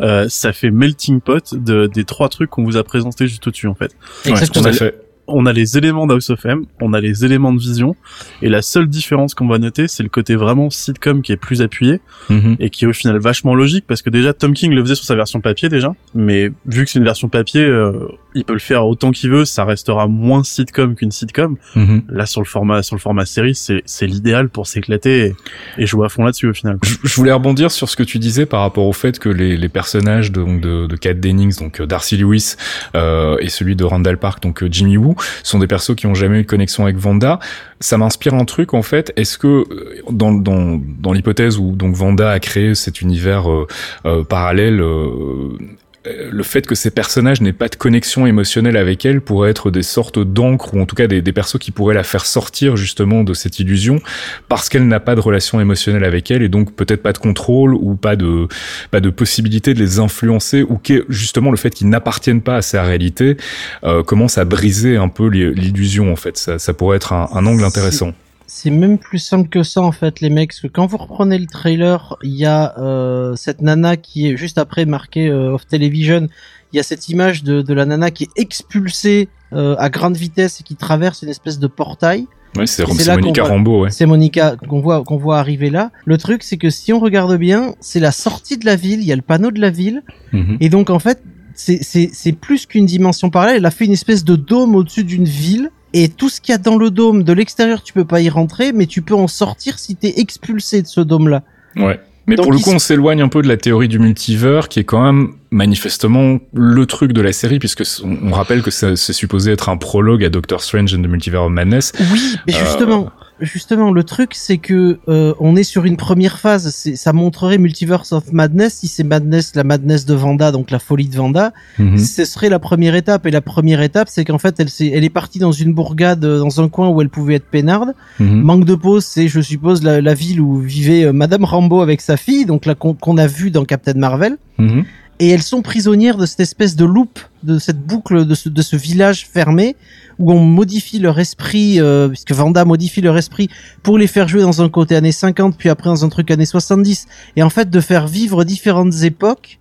[0.00, 3.68] euh, ça fait melting pot de, des trois trucs qu'on vous a présentés juste au-dessus
[3.68, 3.94] en fait.
[4.24, 4.72] Exactement.
[4.72, 7.96] fait on a les éléments d'House of M, on a les éléments de vision,
[8.42, 11.62] et la seule différence qu'on va noter, c'est le côté vraiment sitcom qui est plus
[11.62, 12.00] appuyé,
[12.30, 12.56] mhm.
[12.60, 15.04] et qui est au final vachement logique, parce que déjà, Tom King le faisait sur
[15.04, 18.58] sa version papier déjà, mais vu que c'est une version papier, euh, il peut le
[18.58, 21.56] faire autant qu'il veut, ça restera moins sitcom qu'une sitcom.
[21.74, 22.02] Mhm.
[22.08, 25.34] Là, sur le format, sur le format série, c'est, c'est l'idéal pour s'éclater
[25.78, 26.78] et, jouer à fond là-dessus au final.
[26.82, 29.68] Je, voulais rebondir sur ce que tu disais par rapport au fait que les, les
[29.68, 32.56] personnages de, de, de Kat Dennings, donc euh, Darcy Lewis,
[32.96, 36.14] euh, et celui de Randall Park, donc euh, Jimmy Woo, sont des persos qui ont
[36.14, 37.38] jamais eu de connexion avec Vanda.
[37.80, 39.12] Ça m'inspire un truc en fait.
[39.16, 43.66] Est-ce que euh, dans, dans, dans l'hypothèse où donc Vanda a créé cet univers euh,
[44.06, 45.58] euh, parallèle, euh,
[46.06, 49.82] le fait que ces personnages n'aient pas de connexion émotionnelle avec elle pourrait être des
[49.82, 53.24] sortes d'encre ou en tout cas des, des persos qui pourraient la faire sortir justement
[53.24, 54.00] de cette illusion
[54.48, 57.74] parce qu'elle n'a pas de relation émotionnelle avec elle et donc peut-être pas de contrôle
[57.74, 58.48] ou pas de
[58.90, 62.62] pas de possibilité de les influencer ou que justement le fait qu'ils n'appartiennent pas à
[62.62, 63.36] sa réalité
[63.84, 66.36] euh, commence à briser un peu l'illusion en fait.
[66.36, 68.12] Ça, ça pourrait être un, un angle intéressant
[68.46, 71.38] c'est même plus simple que ça en fait les mecs, parce que quand vous reprenez
[71.38, 75.66] le trailer, il y a euh, cette nana qui est juste après marquée euh, off
[75.66, 76.28] television,
[76.72, 80.16] il y a cette image de, de la nana qui est expulsée euh, à grande
[80.16, 82.26] vitesse et qui traverse une espèce de portail.
[82.56, 83.90] Ouais, c'est Monica Rambeau, ouais.
[83.90, 85.90] C'est Monica qu'on voit qu'on voit arriver là.
[86.04, 89.06] Le truc c'est que si on regarde bien, c'est la sortie de la ville, il
[89.06, 90.58] y a le panneau de la ville, mhm.
[90.60, 91.22] et donc en fait
[91.56, 93.56] c'est plus qu'une dimension parallèle.
[93.56, 96.54] Elle a fait une espèce de dôme au-dessus d'une ville et tout ce qu'il y
[96.56, 99.28] a dans le dôme, de l'extérieur, tu peux pas y rentrer, mais tu peux en
[99.28, 101.42] sortir si t'es expulsé de ce dôme-là.
[101.76, 102.00] Ouais.
[102.26, 104.84] Mais pour le coup, on s'éloigne un peu de la théorie du multivers, qui est
[104.84, 109.68] quand même manifestement le truc de la série, puisque on rappelle que c'est supposé être
[109.68, 111.92] un prologue à Doctor Strange and the Multiverse of Madness.
[112.12, 116.70] Oui, mais justement, justement, le truc, c'est que euh, on est sur une première phase.
[116.70, 121.08] Ça montrerait Multiverse of Madness si c'est Madness, la Madness de Vanda, donc la folie
[121.08, 121.52] de Vanda.
[121.78, 121.98] Mhm.
[121.98, 123.26] Ce serait la première étape.
[123.26, 126.24] Et la première étape, c'est qu'en fait, elle, est, elle est partie dans une bourgade,
[126.24, 127.94] euh, dans un coin où elle pouvait être peinarde.
[128.20, 128.42] Mhm.
[128.42, 132.00] Manque de pause, c'est, je suppose, la, la, ville où vivait euh, Madame Rambo avec
[132.00, 134.36] sa fille, donc là qu'on a vu dans Captain Marvel.
[134.58, 134.84] Mhm.
[135.20, 138.62] Et elles sont prisonnières de cette espèce de loop, de cette boucle, de ce, de
[138.62, 139.76] ce village fermé
[140.18, 143.48] où on modifie leur esprit, euh, puisque Vanda modifie leur esprit
[143.82, 146.46] pour les faire jouer dans un côté années 50, puis après dans un truc années
[146.46, 147.06] 70,
[147.36, 149.58] et en fait de faire vivre différentes époques.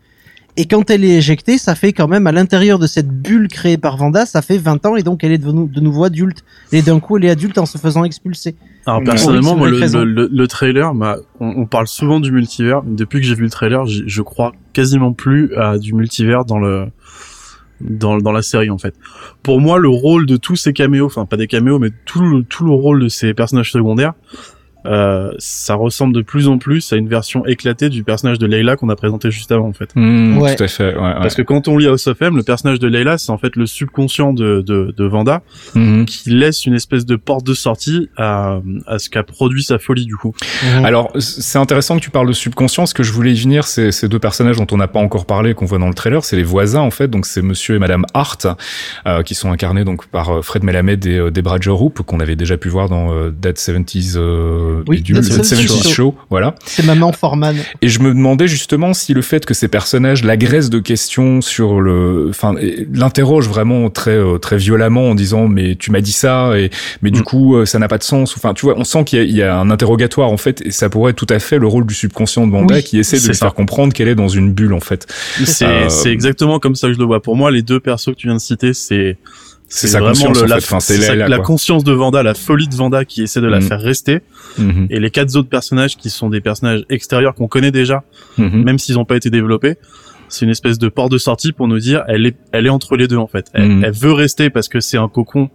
[0.56, 3.80] Et quand elle est éjectée, ça fait quand même à l'intérieur de cette bulle créée
[3.80, 6.44] par Vanda, ça fait 20 ans et donc elle est devenue de nouveau adulte.
[6.72, 8.56] Et d'un coup, elle est adulte en se faisant expulser.
[8.86, 12.84] Alors personnellement, moi, le, le, le, trailer, on, on, parle souvent du multivers.
[12.86, 16.88] Depuis que j'ai vu le trailer, je crois quasiment plus à du multivers dans le
[17.82, 18.96] dans dans la série en fait.
[19.42, 22.66] Pour moi, le rôle de tous ces caméos, enfin pas des caméos, mais tout tout
[22.66, 24.14] le rôle de ces personnages secondaires,
[24.86, 28.76] euh, ça ressemble de plus en plus à une version éclatée du personnage de Leila
[28.76, 29.90] qu'on a présenté juste avant en fait.
[29.96, 30.56] Mmh, Ouais.
[30.56, 30.96] Tout à fait.
[30.96, 31.14] Ouais, ouais.
[31.22, 33.56] Parce que quand on lit House of M, le personnage de Leila, c'est en fait
[33.56, 35.42] le subconscient de, de, de Vanda
[35.76, 36.06] Mhm.
[36.06, 40.06] qui laisse une espèce de porte de sortie à, à ce qu'a produit sa folie
[40.06, 40.34] du coup.
[40.84, 42.86] Alors, c'est intéressant que tu parles de subconscient.
[42.86, 45.26] Ce que je voulais y venir, c'est ces deux personnages dont on n'a pas encore
[45.26, 46.24] parlé, qu'on voit dans le trailer.
[46.24, 47.08] C'est les voisins, en fait.
[47.08, 48.48] Donc, c'est Monsieur et Madame Hart,
[49.06, 52.36] euh, qui sont incarnés donc par euh, Fred Melamed et euh, Debra Jorup, qu'on avait
[52.36, 55.90] déjà pu voir dans euh, Dead 70s euh, Oui, Dead Dead 70s 70s Show.
[55.90, 56.16] Show.
[56.30, 56.56] Voilà.
[56.66, 57.56] C'est maman Forman.
[57.82, 61.80] Et je me demandais justement si le fait que ces personnages l'agressent de questions sur
[61.82, 66.12] le, enfin, et l'interroge vraiment très euh, très violemment en disant mais tu m'as dit
[66.12, 66.70] ça et
[67.02, 67.24] mais du Mm.
[67.24, 68.36] coup euh, ça n'a pas de sens.
[68.38, 70.62] Enfin, tu vois, on sent qu'il y, a- il y a un interrogatoire en fait
[70.66, 72.98] et ça pourrait être tout à fait le rôle du subconscient de Wanda Oui, qui
[73.00, 73.46] essaie de lui ça.
[73.46, 75.06] faire comprendre qu'elle est dans une bulle en fait.
[75.46, 77.22] C'est Euh, c'est exactement comme ça que je le vois.
[77.22, 79.18] Pour moi, les deux persos que tu viens de citer, c'est
[79.68, 80.76] C'est conscience, en la, fait.
[80.76, 83.64] Enfin, la conscience de Vanda, la folie de Vanda qui essaie de la Mm.
[83.64, 84.20] faire rester.
[84.60, 84.88] Mhm.
[84.92, 88.04] Et les quatre autres personnages qui sont des personnages extérieurs qu'on connaît déjà,
[88.38, 88.64] Mhm.
[88.64, 89.76] même s'ils n'ont pas été développés.
[90.30, 92.96] C'est une espèce de porte de sortie pour nous dire, elle est, elle est entre
[92.98, 93.48] les deux en fait.
[93.54, 93.84] Elle, Mhm.
[93.86, 95.50] elle veut rester parce que c'est un cocon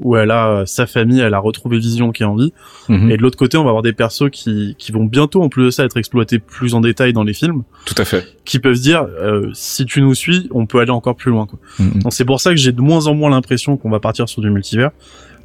[0.00, 2.52] où elle a euh, sa famille, elle a retrouvé Vision qui est en vie.
[2.88, 3.10] Mhm.
[3.10, 5.66] Et de l'autre côté, on va avoir des persos qui, qui vont bientôt, en plus
[5.66, 8.26] de ça, être exploités plus en détail dans les films, Tout à fait.
[8.44, 11.46] qui peuvent dire, euh, si tu nous suis, on peut aller encore plus loin.
[11.46, 11.58] Quoi.
[11.78, 12.02] Mhm.
[12.02, 14.42] Donc c'est pour ça que j'ai de moins en moins l'impression qu'on va partir sur
[14.42, 14.90] du multivers,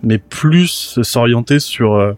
[0.04, 2.14] mais plus s'orienter sur euh,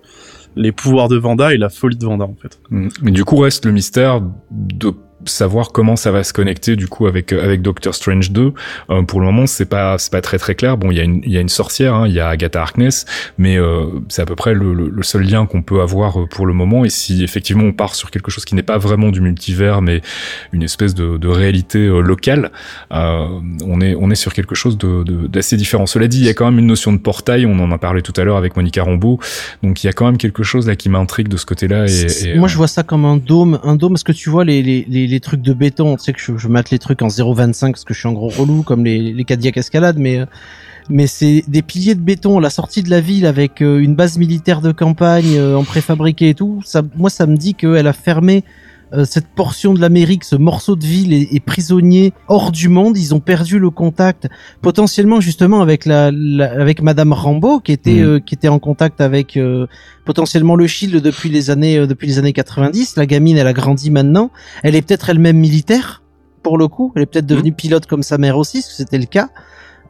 [0.56, 2.60] les pouvoirs de Vanda et la folie de Vanda en fait.
[2.70, 2.88] Mm.
[3.04, 4.22] Mais du coup reste le mystère
[4.52, 4.94] de
[5.30, 8.54] savoir comment ça va se connecter du coup avec euh, avec Doctor Strange 2
[8.90, 10.78] Euh, pour le moment c'est pas c'est pas très très clair.
[10.78, 12.62] Bon il y a une il y a une sorcière hein, il y a Agatha
[12.62, 13.06] Harkness
[13.38, 16.46] mais euh, c'est à peu près le, le, le seul lien qu'on peut avoir pour
[16.46, 16.86] le moment.
[16.86, 20.02] Et si effectivement on part sur quelque chose qui n'est pas vraiment du multivers mais
[20.54, 22.52] une espèce de, de réalité locale
[22.92, 25.86] on est on est sur quelque chose de de- d'assez différent.
[25.86, 27.46] Cela dit il y a quand même une notion de portail.
[27.46, 29.20] On en a parlé tout à l'heure avec Monica Rambeau.
[29.64, 32.30] Donc il y a quand même quelque chose là qui m'intrigue de ce côté-là et,
[32.30, 34.62] et, Moi, je vois ça comme un dôme, un dôme, parce que tu vois les,
[34.64, 37.84] les, les, trucs de béton, tu sais que je, mate les trucs en 0,25 parce
[37.84, 40.26] que je suis un gros relou, comme les, les Cadillac Escalade, mais, euh,
[40.90, 44.18] mais c'est des piliers de béton, la sortie de la ville avec euh, une base
[44.18, 47.94] militaire de campagne euh, en préfabriqué et tout, ça, moi, ça me dit qu'elle a
[47.94, 48.44] fermé
[48.94, 52.98] euh, cette portion de l'Amérique, ce morceau de ville est, est prisonnier hors du monde.
[52.98, 54.28] Ils ont perdu le contact,
[54.62, 58.04] potentiellement justement avec la, la- avec Madame Rambo qui était Mhm.
[58.06, 59.68] euh, qui était en contact avec euh,
[60.06, 62.96] potentiellement le Shield depuis les années euh, depuis les années 90.
[62.96, 64.32] La gamine, elle a grandi maintenant.
[64.64, 66.02] Elle est peut-être elle-même militaire
[66.44, 66.94] pour le coup.
[66.96, 69.30] Elle est peut-être devenue pilote comme sa mère aussi, que c'était le cas.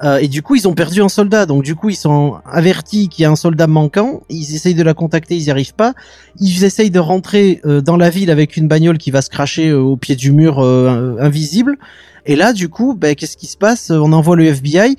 [0.03, 1.45] Euh, et du coup, ils ont perdu un soldat.
[1.45, 4.21] Donc du coup, ils sont avertis qu'il y a un soldat manquant.
[4.29, 5.93] Ils essayent de la contacter, ils n'y arrivent pas.
[6.39, 9.69] Ils essayent de rentrer euh, dans la ville avec une bagnole qui va se cracher
[9.69, 11.77] euh, au pied du mur invisible.
[12.25, 13.89] Et là, du coup, ben, qu'est-ce qui se passe?
[13.89, 14.97] On envoie le FBI.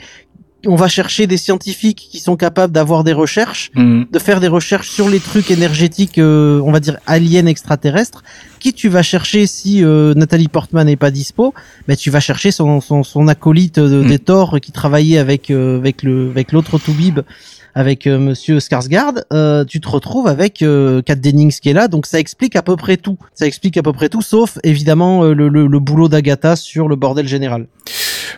[0.66, 4.06] On va chercher des scientifiques qui sont capables d'avoir des recherches Mhm.
[4.10, 8.24] de faire des recherches sur les trucs énergétiques, euh, on va dire aliens extraterrestres.
[8.58, 11.54] Qui tu vas chercher si euh, Nathalie Portman n'est pas dispo?
[11.86, 14.08] Ben tu vas chercher son son, son acolyte euh, Mm.
[14.08, 17.20] des Thor qui travaillait avec euh, avec le avec l'autre Toubib
[17.76, 19.22] avec euh, Monsieur Skarsgård.
[19.32, 22.62] Euh, tu te retrouves avec euh, Kat Dennings qui est là, donc ça explique à
[22.62, 23.16] peu près tout.
[23.34, 26.96] Ça explique à peu près tout, sauf évidemment le, le, le boulot d'Agatha sur le
[26.96, 27.66] bordel général.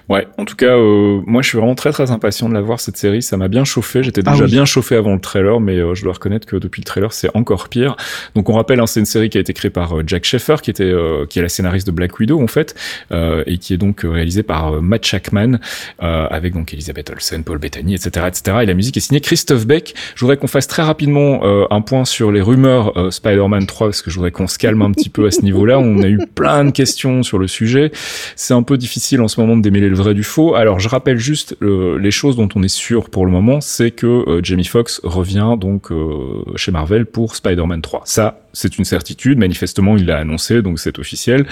[0.09, 2.81] Ouais, en tout cas, euh, moi je suis vraiment très très impatient de la voir
[2.81, 3.23] cette série.
[3.23, 4.03] Ça m'a bien chauffé.
[4.03, 4.51] J'étais Ah déjà oui.
[4.51, 7.31] bien chauffé avant le trailer, mais euh, je dois reconnaître que depuis le trailer c'est
[7.35, 7.97] encore pire.
[8.35, 10.57] Donc on rappelle, hein, c'est une série qui a été créée par euh, Jack Sheffer,
[10.63, 12.75] qui était euh, qui est la scénariste de Black Widow en fait,
[13.13, 15.59] euh, et qui est donc réalisée par Matt Shackman,
[16.03, 18.59] euh, avec donc Elizabeth Olsen, Paul Bettany, etc., etc.
[18.63, 19.95] Et la musique est signée Christophe Beck.
[20.15, 24.03] Je voudrais qu'on fasse très rapidement euh, un point sur les rumeurs Spider-Man 3 parce
[24.03, 25.79] que je voudrais qu'on se calme un petit peu à ce niveau-là.
[25.79, 27.91] On a eu plein de questions sur le sujet.
[28.37, 30.55] C'est un peu difficile en ce moment de démêler le vrai du faux.
[30.55, 33.91] Alors je rappelle juste euh, les choses dont on est sûr pour le moment, c'est
[33.91, 38.03] que euh, Jamie Foxx revient donc euh, chez Marvel pour Spider-Man 3.
[38.05, 39.39] Ça, c'est une certitude.
[39.39, 41.47] Manifestement, il l'a annoncé, donc c'est officiel.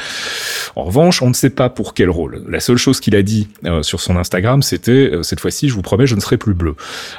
[0.74, 2.42] En revanche, on ne sait pas pour quel rôle.
[2.48, 3.48] La seule chose qu'il a dit
[3.82, 6.74] sur son Instagram, c'était cette fois-ci, je vous promets, je ne serai plus bleu.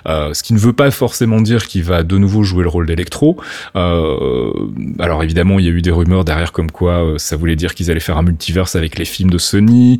[0.05, 3.37] Ce qui ne veut pas forcément dire qu'il va de nouveau jouer le rôle d'Electro.
[3.73, 7.89] Alors évidemment, il y a eu des rumeurs derrière comme quoi ça voulait dire qu'ils
[7.89, 9.99] allaient faire un multiverse avec les films de Sony.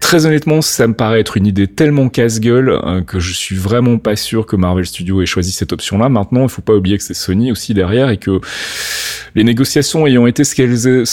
[0.00, 3.98] Très honnêtement, ça me paraît être une idée tellement casse-gueule euh, que je suis vraiment
[3.98, 6.08] pas sûr que Marvel Studios ait choisi cette option-là.
[6.08, 8.40] Maintenant, il faut pas oublier que c'est Sony aussi derrière et que
[9.34, 10.54] les négociations ayant été ce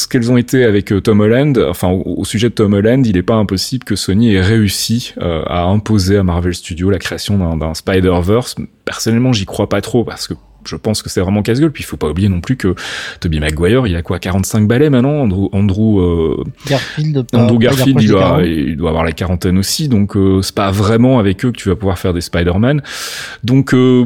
[0.07, 3.23] qu'elles ont été avec euh, Tom Holland, enfin au, sujet de Tom Holland, il n'est
[3.23, 7.73] pas impossible que Sony ait réussi euh, à imposer à Marvel Studios la création d'un
[7.73, 8.55] Spider-Verse.
[8.85, 10.33] Personnellement, j'y crois pas trop parce que
[10.65, 11.71] je pense que c'est vraiment casse-gueule.
[11.71, 12.75] Puis il faut pas oublier non plus que
[13.19, 15.21] Toby Maguire, il a quoi 45 balais maintenant.
[15.21, 18.43] Andrew, Andrew, euh, Garfield, Andrew Garfield, il doit, 40.
[18.45, 19.87] il doit avoir la quarantaine aussi.
[19.87, 22.81] Donc euh, c'est pas vraiment avec eux que tu vas pouvoir faire des Spider-Man.
[23.43, 24.05] Donc euh,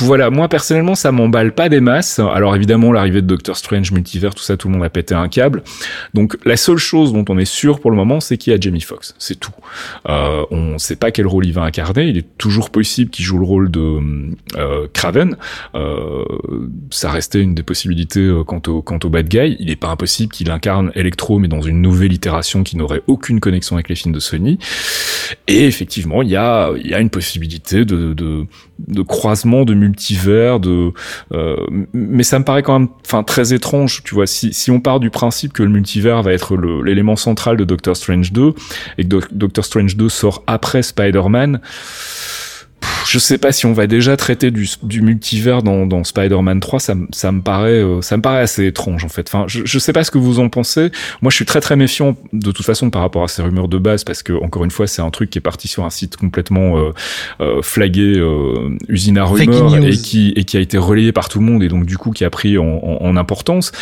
[0.00, 2.18] voilà, moi personnellement, ça m'emballe pas des masses.
[2.18, 5.28] Alors évidemment, l'arrivée de Doctor Strange, multivers, tout ça, tout le monde a pété un
[5.28, 5.62] câble.
[6.14, 8.60] Donc la seule chose dont on est sûr pour le moment, c'est qu'il y a
[8.60, 9.14] Jamie Foxx.
[9.18, 9.52] C'est tout.
[10.08, 12.08] Euh, on sait pas quel rôle il va incarner.
[12.08, 14.00] Il est toujours possible qu'il joue le rôle de
[14.56, 15.36] euh, Craven.
[15.74, 16.24] Euh,
[16.90, 19.56] ça restait une des possibilités euh, quant au quant au bad guy.
[19.60, 23.40] Il est pas impossible qu'il incarne Electro, mais dans une nouvelle itération qui n'aurait aucune
[23.40, 24.58] connexion avec les films de Sony.
[25.46, 28.46] Et effectivement, il y a y a une possibilité de de,
[28.78, 29.02] de
[29.64, 30.92] de multivers, de
[31.32, 31.56] euh,
[31.92, 34.02] mais ça me paraît quand même enfin très étrange.
[34.04, 37.56] Tu vois, si si on part du principe que le multivers va être l'élément central
[37.56, 38.52] de Doctor Strange 2
[38.98, 41.60] et que Doc- Doctor Strange 2 sort après Spider-Man.
[43.06, 46.80] Je sais pas si on va déjà traiter du, du multivers dans, dans Spider-Man 3,
[46.80, 49.28] ça, me- ça me paraît, euh, ça me paraît assez étrange en fait.
[49.28, 50.90] Enfin, je, je sais pas ce que vous en pensez.
[51.22, 53.78] Moi, je suis très très méfiant de toute façon par rapport à ces rumeurs de
[53.78, 56.16] base parce que encore une fois, c'est un truc qui est parti sur un site
[56.16, 56.90] complètement euh,
[57.40, 61.38] euh, flagué, euh, usine à rumeurs et qui et qui a été relayé par tout
[61.40, 63.72] le monde et donc du coup qui a pris en, en, en importance.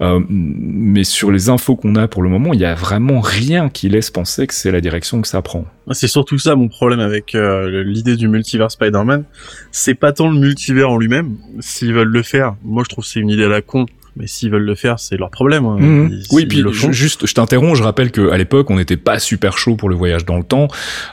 [0.00, 3.68] Euh, mais sur les infos qu'on a pour le moment, il y a vraiment rien
[3.68, 5.64] qui laisse penser que c'est la direction que ça prend.
[5.92, 9.24] C'est surtout ça mon problème avec euh, l'idée du multivers Spider-Man.
[9.72, 11.36] C'est pas tant le multivers en lui-même.
[11.60, 13.86] S'ils veulent le faire, moi je trouve que c'est une idée à la con.
[14.16, 15.64] Mais s'ils veulent le faire, c'est leur problème.
[15.64, 15.76] hein.
[15.78, 16.08] Mhm.
[16.12, 16.88] Ils- Oui, ils puis le font.
[16.88, 19.94] je- juste, je t'interromps, je rappelle qu'à l'époque, on n'était pas super chaud pour le
[19.94, 20.66] voyage dans le temps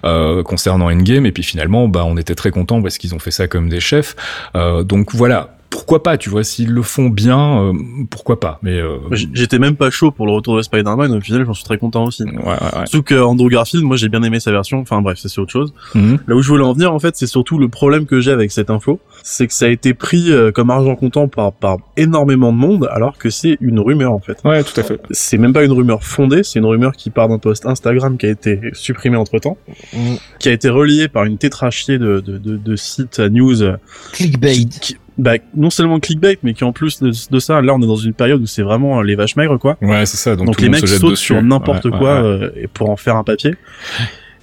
[0.03, 3.29] euh, concernant Endgame, et puis finalement, bah, on était très content parce qu'ils ont fait
[3.31, 4.15] ça comme des chefs.
[4.55, 7.73] Euh, donc voilà, pourquoi pas, tu vois, s'ils le font bien, euh,
[8.09, 8.57] pourquoi pas.
[8.63, 11.13] Mais euh, J'étais même pas chaud pour le retour de Spider-Man.
[11.13, 12.23] Au final, j'en suis très content aussi.
[12.23, 12.85] ouais, ouais, ouais.
[12.87, 14.79] Surtout que Andrew Garfield, moi j'ai bien aimé sa version.
[14.79, 15.73] Enfin bref, ça c'est autre chose.
[15.93, 16.17] Mhm.
[16.27, 18.51] Là où je voulais en venir, en fait, c'est surtout le problème que j'ai avec
[18.51, 22.51] cette info, c'est que ça a été pris euh, comme argent comptant par, par énormément
[22.51, 24.39] de monde, alors que c'est une rumeur en fait.
[24.45, 24.99] Ouais, tout à fait.
[25.11, 28.25] C'est même pas une rumeur fondée, c'est une rumeur qui part d'un post Instagram qui
[28.25, 29.57] a été supprimé entre temps,
[29.93, 30.15] Mm.
[30.39, 33.61] qui a été relié par une tétrachier de, de, de, de sites à news.
[33.61, 33.77] euh,
[34.13, 34.53] Clickbait.
[34.53, 37.81] qui- qui- bah, non seulement clickbait, mais qui en plus de, de ça, là on
[37.81, 39.77] est dans une période où c'est vraiment euh, les vaches maigres quoi.
[39.81, 40.35] Ouais, c'est ça.
[40.35, 41.25] Donc, les mecs sautent dessus.
[41.25, 42.27] sur n'importe Ouais, quoi ouais.
[42.27, 43.55] euh, et pour en faire un papier.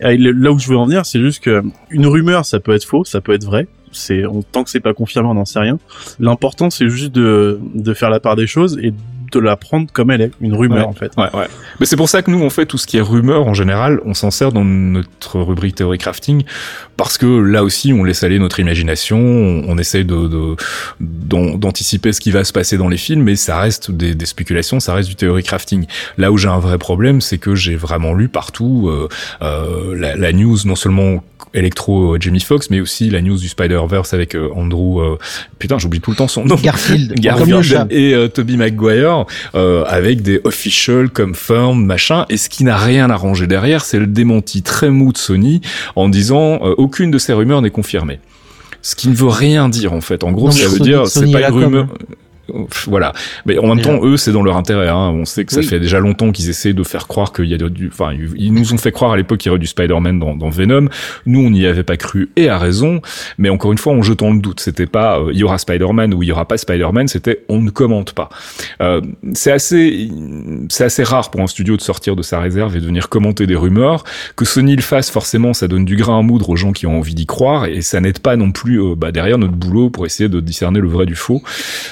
[0.00, 2.84] Et là où je veux en venir, c'est juste que une rumeur, ça peut être
[2.84, 3.68] faux, ça peut être vrai.
[3.92, 5.78] C'est tant que c'est pas confirmé, on n'en sait rien.
[6.18, 8.92] L'important, c'est juste de, de faire la part des choses et
[9.40, 10.84] de la prendre comme elle est, une rumeur Ouais.
[10.84, 11.12] en fait.
[11.16, 11.46] Ouais, ouais.
[11.80, 14.00] Mais c'est pour ça que nous, on fait tout ce qui est rumeur en général,
[14.04, 16.42] on s'en sert dans notre rubrique théorie crafting,
[16.96, 20.56] parce que là aussi, on laisse aller notre imagination, on, on essaye de, de-
[21.00, 24.26] d'an- d'anticiper ce qui va se passer dans les films, mais ça reste des, des
[24.26, 25.86] spéculations, ça reste du théorie crafting.
[26.18, 29.08] Là où j'ai un vrai problème, c'est que j'ai vraiment lu partout euh,
[29.42, 31.22] euh, la, la news, non seulement
[31.52, 35.00] Electro euh, Jamie Foxx, mais aussi la news du Spider-Verse avec euh, Andrew...
[35.00, 35.16] euh,
[35.58, 36.56] putain, j'oublie tout le temps son nom.
[36.56, 37.14] Garfield.
[37.20, 39.23] Garfield et euh, Toby Maguire
[39.54, 42.26] euh, avec des official confirmed machin.
[42.28, 45.60] Et ce qui n'a rien arrangé derrière c'est le démenti très mou de Sony
[45.96, 48.20] en disant euh, aucune de ces rumeurs n'est confirmée.
[48.82, 50.24] Ce qui ne veut rien dire en fait.
[50.24, 52.16] En gros Non, ça veut dire c'est pas une com, rumeur Pff,
[52.86, 53.12] Voilà,
[53.46, 54.88] mais en même temps, eux, c'est dans leur intérêt.
[54.88, 55.10] Hein.
[55.14, 55.66] On sait que ça Oui.
[55.66, 57.88] fait déjà longtemps qu'ils essaient de faire croire qu'il y a du.
[57.88, 60.50] Enfin, ils nous ont fait croire à l'époque qu'il y aurait du Spider-Man dans, dans
[60.50, 60.88] Venom.
[61.26, 63.00] Nous, on n'y avait pas cru et à raison.
[63.38, 66.12] Mais encore une fois, en jetant le doute, c'était pas euh, il y aura Spider-Man
[66.14, 67.08] ou il y aura pas Spider-Man.
[67.08, 68.28] C'était on ne commente pas.
[68.82, 69.00] Euh,
[69.32, 70.10] c'est assez,
[70.68, 73.46] c'est assez rare pour un studio de sortir de sa réserve et de venir commenter
[73.46, 74.04] des rumeurs.
[74.36, 76.98] Que Sony le fasse, forcément, ça donne du grain à moudre aux gens qui ont
[76.98, 80.06] envie d'y croire et ça n'aide pas non plus euh, bah, derrière notre boulot pour
[80.06, 81.42] essayer de discerner le vrai du faux.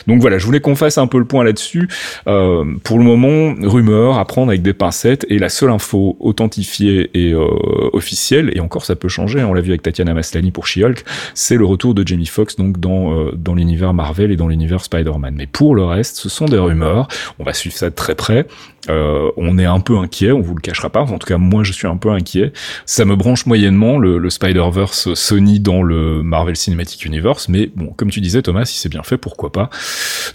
[0.07, 1.89] Donc voilà, je voulais qu'on fasse un peu le point là-dessus.
[2.27, 7.11] Euh, pour le moment, rumeur à prendre avec des pincettes et la seule info authentifiée
[7.15, 7.47] et euh,
[7.93, 11.57] officielle, et encore ça peut changer, on l'a vu avec Tatiana Maslany pour She-Hulk, c'est
[11.57, 15.35] le retour de Jamie Foxx donc dans, euh, dans l'univers Marvel et dans l'univers Spider-Man.
[15.37, 17.07] Mais pour le reste, ce sont des rumeurs,
[17.39, 18.49] on va suivre ça de très près.
[18.91, 21.03] Euh, on est un peu inquiet, on vous le cachera pas.
[21.03, 22.53] En tout cas, moi, je suis un peu inquiet.
[22.85, 27.93] Ça me branche moyennement le, le Spider-Verse Sony dans le Marvel Cinematic Universe, mais bon,
[27.97, 29.71] comme tu disais, Thomas, si c'est bien fait, pourquoi pas?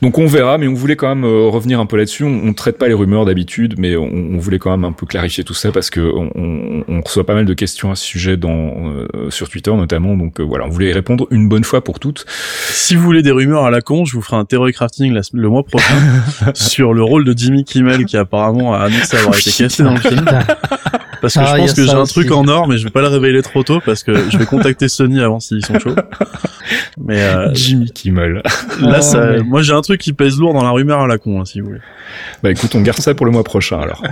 [0.01, 2.23] Donc on verra, mais on voulait quand même euh, revenir un peu là-dessus.
[2.23, 5.05] On, on traite pas les rumeurs d'habitude, mais on, on voulait quand même un peu
[5.05, 8.03] clarifier tout ça parce que on, on- on reçoit pas mal de questions à ce
[8.05, 10.15] sujet dans euh, sur Twitter notamment.
[10.15, 12.25] Donc euh, voilà, on voulait y répondre une bonne fois pour toutes.
[12.29, 15.21] Si vous voulez des rumeurs à la con, je vous ferai un Theory Crafting la-
[15.33, 15.95] le mois prochain
[16.53, 19.99] sur le rôle de Jimmy Kimmel qui apparemment a annoncé avoir été cassé dans le
[19.99, 20.25] film.
[21.22, 22.13] Parce que Ah, je y a pense que j'ai un aussi.
[22.13, 24.45] truc en or, mais je vais pas le révéler trop tôt parce que je vais
[24.45, 25.95] contacter Sony avant s'ils sont chauds.
[26.97, 28.41] Mais euh, Jimmy Kimmel.
[28.82, 31.07] là, Ah, ça, mais- moi j'ai un truc qui pèse lourd dans la rumeur à
[31.07, 31.80] la con, hein, si vous voulez.
[32.43, 34.03] Bah écoute, on garde ça pour le mois prochain alors.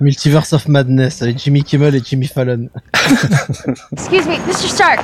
[0.00, 2.68] Multiverse of Madness avec Jimmy Kimmel et Jimmy Fallon.
[3.92, 4.68] Excuse me, Mr.
[4.68, 5.00] Stark.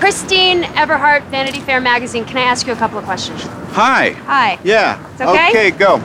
[0.00, 2.22] Christine Everhart, Vanity Fair magazine.
[2.24, 3.48] Can I ask you a couple of questions?
[3.74, 4.14] Hi.
[4.28, 4.58] Hi.
[4.64, 4.98] Yeah.
[5.18, 5.48] It's okay?
[5.50, 6.00] Okay, go.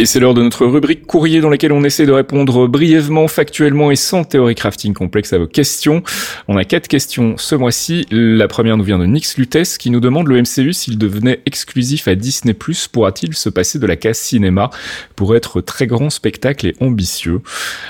[0.00, 3.90] Et c'est l'heure de notre rubrique courrier dans laquelle on essaie de répondre brièvement, factuellement
[3.90, 6.04] et sans théorie crafting complexe à vos questions.
[6.46, 8.06] On a quatre questions ce mois-ci.
[8.12, 12.06] La première nous vient de Nix Lutès qui nous demande le MCU s'il devenait exclusif
[12.06, 12.54] à Disney+,
[12.92, 14.70] pourra-t-il se passer de la case cinéma
[15.16, 17.40] pour être très grand spectacle et ambitieux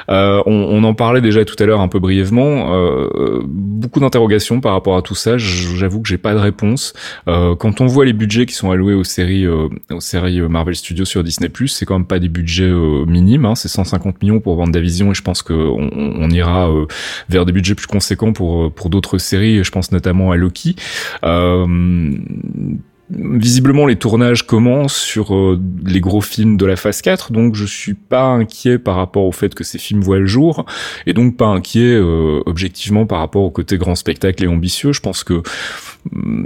[0.08, 2.72] Euh, on, en parlait déjà tout à l'heure un peu brièvement.
[2.72, 5.36] Euh, beaucoup d'interrogations par rapport à tout ça.
[5.36, 6.94] J'avoue que j'ai pas de réponse.
[7.28, 10.74] Euh, quand on voit les budgets qui sont alloués aux séries, euh, aux séries Marvel
[10.74, 13.44] Studios sur Disney+, c'est quand pas des budgets euh, minimes.
[13.44, 16.86] Hein, c'est 150 millions pour Vendavision et je pense qu'on on, on ira euh,
[17.28, 19.62] vers des budgets plus conséquents pour euh, pour d'autres séries.
[19.64, 20.76] Je pense notamment à Loki.
[21.24, 21.66] Euh,
[23.10, 25.34] Visiblement, les tournages commencent sur
[25.86, 29.32] les gros films de la phase 4, donc je suis pas inquiet par rapport au
[29.32, 30.66] fait que ces films voient le jour,
[31.06, 34.92] et donc pas inquiet euh, objectivement par rapport au côté grand spectacle et ambitieux.
[34.92, 35.42] Je pense que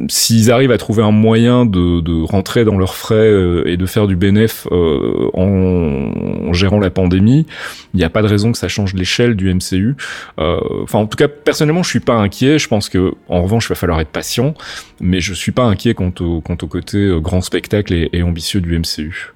[0.08, 3.86] s'ils arrivent à trouver un moyen de, de rentrer dans leurs frais euh, et de
[3.86, 7.46] faire du bénéf euh, en, en gérant la pandémie,
[7.94, 9.96] il n'y a pas de raison que ça change l'échelle du MCU.
[10.38, 12.58] Euh, Enfin, en tout cas, personnellement, je suis pas inquiet.
[12.58, 14.54] Je pense que, en revanche, il va falloir être patient,
[15.00, 18.60] mais je suis pas inquiet quant au, quant au côté euh, grand spectacle et, ambitieux
[18.60, 19.32] du MCU.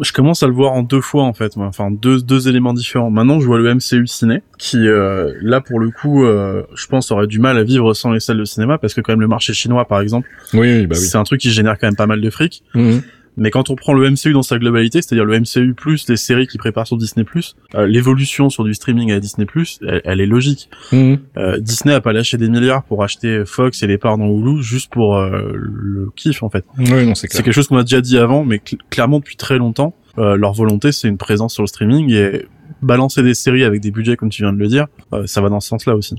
[0.00, 3.10] Je commence à le voir en deux fois en fait, enfin deux deux éléments différents.
[3.10, 7.26] Maintenant, je vois le MCU ciné qui euh, là pour le coup, je pense aurait
[7.26, 9.52] du mal à vivre sans les salles de cinéma parce que quand même le marché
[9.52, 12.30] chinois par exemple, Oui, bah c'est un truc qui génère quand même pas mal de
[12.30, 12.62] fric.
[12.74, 13.02] Mhm.
[13.36, 16.46] Mais quand on prend le MCU dans sa globalité, c'est-à-dire le MCU plus les séries
[16.48, 17.24] qui préparent sur Disney+,
[17.76, 19.46] euh, l'évolution sur du streaming à Disney+,
[19.82, 20.68] elle, elle est logique.
[20.92, 21.18] Mhm.
[21.38, 24.62] Euh, Disney a pas lâché des milliards pour acheter Fox et les parts dans Hulu
[24.62, 26.64] juste pour euh, le kiff en fait.
[26.76, 29.58] Oui, non, c'est quelque chose qu'on a déjà dit avant, mais cl- clairement depuis très
[29.58, 32.44] longtemps, leur volonté c'est une présence sur le streaming et
[32.82, 35.48] balancer des séries avec des budgets comme tu viens de le dire, euh, ça va
[35.48, 36.14] dans ce sens-là aussi.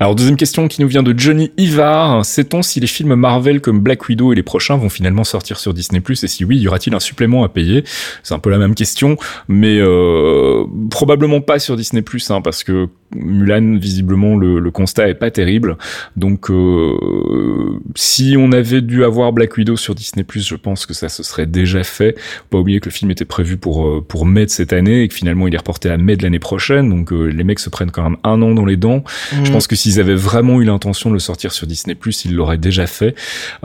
[0.00, 2.24] Alors, deuxième question qui nous vient de Johnny Ivar.
[2.24, 5.74] Sait-on si les films Marvel comme Black Widow et les prochains vont finalement sortir sur
[5.74, 7.84] Disney+, et si oui, y aura-t-il un supplément à payer?
[8.22, 9.16] C'est un peu la même question,
[9.48, 15.14] mais euh, probablement pas sur Disney+, hein, parce que Mulan, visiblement, le, le constat est
[15.14, 15.76] pas terrible.
[16.16, 21.08] Donc, euh, si on avait dû avoir Black Widow sur Disney+, je pense que ça
[21.08, 22.16] se serait déjà fait.
[22.50, 25.08] Pas oublier que le film était prévu pour euh, pour mai de cette année et
[25.08, 26.88] que finalement il est reporté à mai de l'année prochaine.
[26.88, 29.04] Donc, euh, les mecs se prennent quand même un an dans les dents.
[29.32, 29.52] Je Mm.
[29.52, 32.86] pense que s'ils avaient vraiment eu l'intention de le sortir sur Disney+, ils l'auraient déjà
[32.86, 33.14] fait.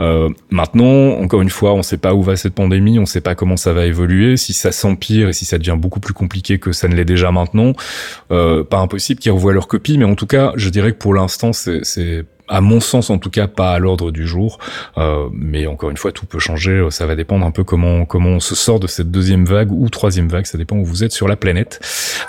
[0.00, 3.34] Euh, maintenant, encore une fois, on sait pas où va cette pandémie, on sait pas
[3.34, 6.72] comment ça va évoluer, si ça s'empire et si ça devient beaucoup plus compliqué que
[6.72, 7.72] ça ne l'est déjà maintenant.
[8.30, 11.14] Euh, pas impossible qu'ils revoient leur copie, mais en tout cas, je dirais que pour
[11.14, 14.58] l'instant, c'est à mon sens en tout cas pas à l'ordre du jour.
[14.96, 16.86] Euh, mais encore une fois tout peut changer.
[16.90, 19.88] Ça va dépendre un peu comment comment on se sort de cette deuxième vague ou
[19.88, 20.46] troisième vague.
[20.46, 21.80] Ça dépend où vous êtes sur la planète.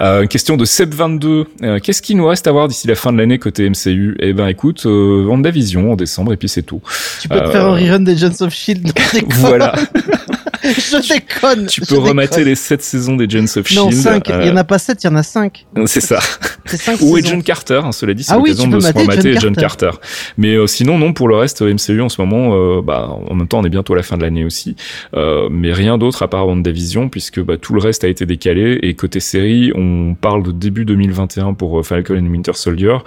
[0.02, 3.18] Euh, question de Seb22 euh, qu'est-ce qu'il nous reste à voir d'ici la fin de
[3.18, 6.82] l'année côté MCU eh ben écoute euh, WandaVision en décembre et puis c'est tout.
[7.22, 8.92] Tu peux te euh, faire un rerun des Agents of Shield.
[9.30, 9.74] Voilà
[10.64, 11.66] je déconne.
[11.68, 12.46] tu peux remater déconne.
[12.50, 14.30] les 7 saisons des Agents of Non, Shield 5.
[14.42, 15.66] Il y en a pas 7, il y en a 5.
[15.78, 16.20] euh, c'est ça
[16.66, 19.30] C'est 5 ou Agent Carter, hein, cela dit, c'est Ah l'occasion de se mater remater
[19.32, 19.92] Agent John Carter.
[20.38, 23.48] Mais euh, sinon, non, pour le reste, MCU en ce moment, euh, bah, en même
[23.48, 24.76] temps, on est bientôt à la fin de l'année aussi.
[25.16, 28.80] Euh, mais rien d'autre à part WandaVision, puisque bah, tout le reste a été décalé.
[28.84, 32.98] Et côté série, on parle de début 2021 pour euh, Falcon and Winter Soldier,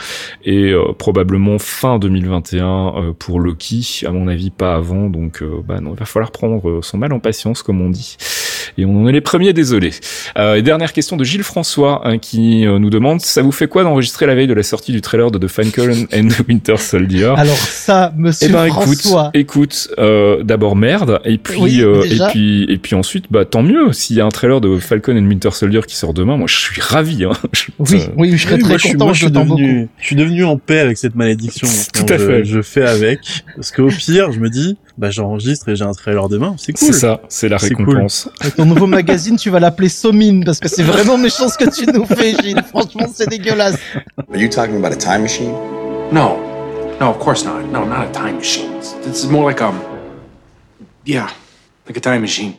[0.44, 5.09] et euh, probablement fin 2021 euh, pour Loki, à mon avis pas avant.
[5.09, 7.90] Donc, euh, bah, non, il va falloir prendre euh, son mal en patience, comme on
[7.90, 8.16] dit.
[8.78, 9.90] Et on en est les premiers, désolé.
[10.38, 13.66] Euh, et dernière question de Gilles François hein, qui euh, nous demande ça vous fait
[13.68, 16.76] quoi d'enregistrer la veille de la sortie du trailer de The Falcon and the Winter
[16.78, 17.34] Soldier?
[17.36, 19.30] Alors ça, monsieur eh ben écoute, François.
[19.34, 23.62] écoute, euh, d'abord merde, et puis Oui, euh, et puis et puis ensuite bah tant
[23.62, 23.93] mieux.
[23.93, 26.57] S'il y a un trailer de Falcon and Winter Soldier qui sort demain, moi je
[26.57, 27.24] suis ravi.
[27.24, 27.32] Hein.
[27.53, 29.57] Je- Oui, oui, je serais Oui, très moi, content, moi, je suis beaucoup.
[29.57, 31.68] devenu, je suis devenu en paix avec cette malédiction.
[31.93, 32.45] Tout à je, fait.
[32.45, 33.18] Je fais avec.
[33.57, 36.55] Parce qu'au pire, je me dis, bah, j'enregistre et j'ai un trailer demain.
[36.59, 36.86] C'est cool.
[36.86, 37.68] C'est ça, c'est la cool.
[37.70, 38.28] récompense.
[38.40, 41.68] Avec ton nouveau magazine, tu vas l'appeler Somine parce que c'est vraiment méchant ce que
[41.68, 42.62] tu nous fais, Gilles.
[42.68, 43.78] Franchement, c'est dégueulasse.
[44.32, 45.50] Are you talking about a time machine?
[46.12, 46.38] No.
[47.00, 47.64] No, of course not.
[47.72, 48.70] No, not a time machine.
[49.03, 49.74] This is more like um
[51.05, 51.28] Yeah,
[51.88, 52.55] like a time machine.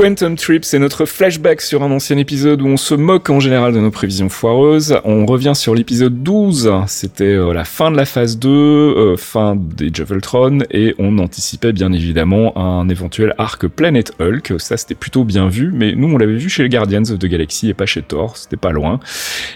[0.00, 3.74] Quantum Trip, c'est notre flashback sur un ancien épisode où on se moque en général
[3.74, 4.98] de nos prévisions foireuses.
[5.04, 9.56] On revient sur l'épisode 12, c'était euh, la fin de la phase 2, euh, fin
[9.56, 14.54] des Javeltron, et on anticipait bien évidemment un éventuel arc Planet Hulk.
[14.58, 17.26] Ça, c'était plutôt bien vu, mais nous, on l'avait vu chez les Guardians of the
[17.26, 19.00] Galaxy et pas chez Thor, c'était pas loin.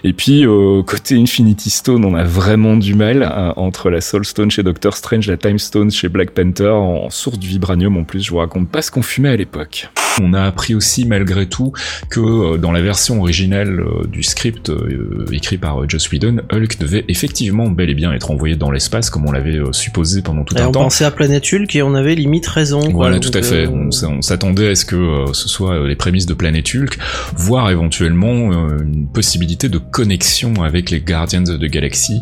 [0.03, 4.23] Et puis, euh, côté Infinity Stone, on a vraiment du mal hein, entre la Soul
[4.23, 8.03] Stone chez Doctor Strange, la Time Stone chez Black Panther, en source du vibranium en
[8.03, 9.89] plus, je vous raconte pas ce qu'on fumait à l'époque.
[10.35, 11.73] A appris aussi malgré tout
[12.09, 16.77] que euh, dans la version originale euh, du script euh, écrit par Joss Whedon, Hulk
[16.79, 20.55] devait effectivement bel et bien être envoyé dans l'espace comme on l'avait supposé pendant tout
[20.57, 20.83] Et un on temps.
[20.83, 22.81] pensait à Planète Hulk et on avait limite raison.
[22.81, 23.07] quoi.
[23.07, 23.67] Voilà, tout à fait.
[23.67, 26.97] On, on s'attendait à ce que ce soit les prémices de Planète Hulk,
[27.35, 32.21] voire éventuellement une possibilité de connexion avec les Guardians of the Galaxy.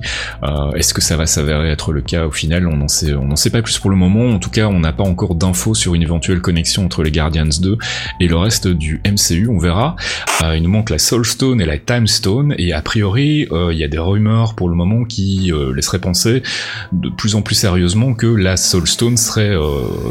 [0.75, 2.67] Est-ce que ça va s'avérer être le cas au final?
[2.67, 4.29] On n'en sait, on n'en sait pas plus pour le moment.
[4.29, 7.45] En tout cas, on n'a pas encore d'infos sur une éventuelle connexion entre les Guardians
[7.61, 7.77] 2
[8.19, 9.47] et le reste du MCU.
[9.49, 9.95] On verra.
[10.43, 13.71] Euh, il nous manque la Soul Stone et la Time Stone, et a priori, euh,
[13.71, 16.43] il y a des rumeurs pour le moment qui euh, laisseraient penser
[16.91, 19.53] de plus en plus sérieusement que la Soul Stone serait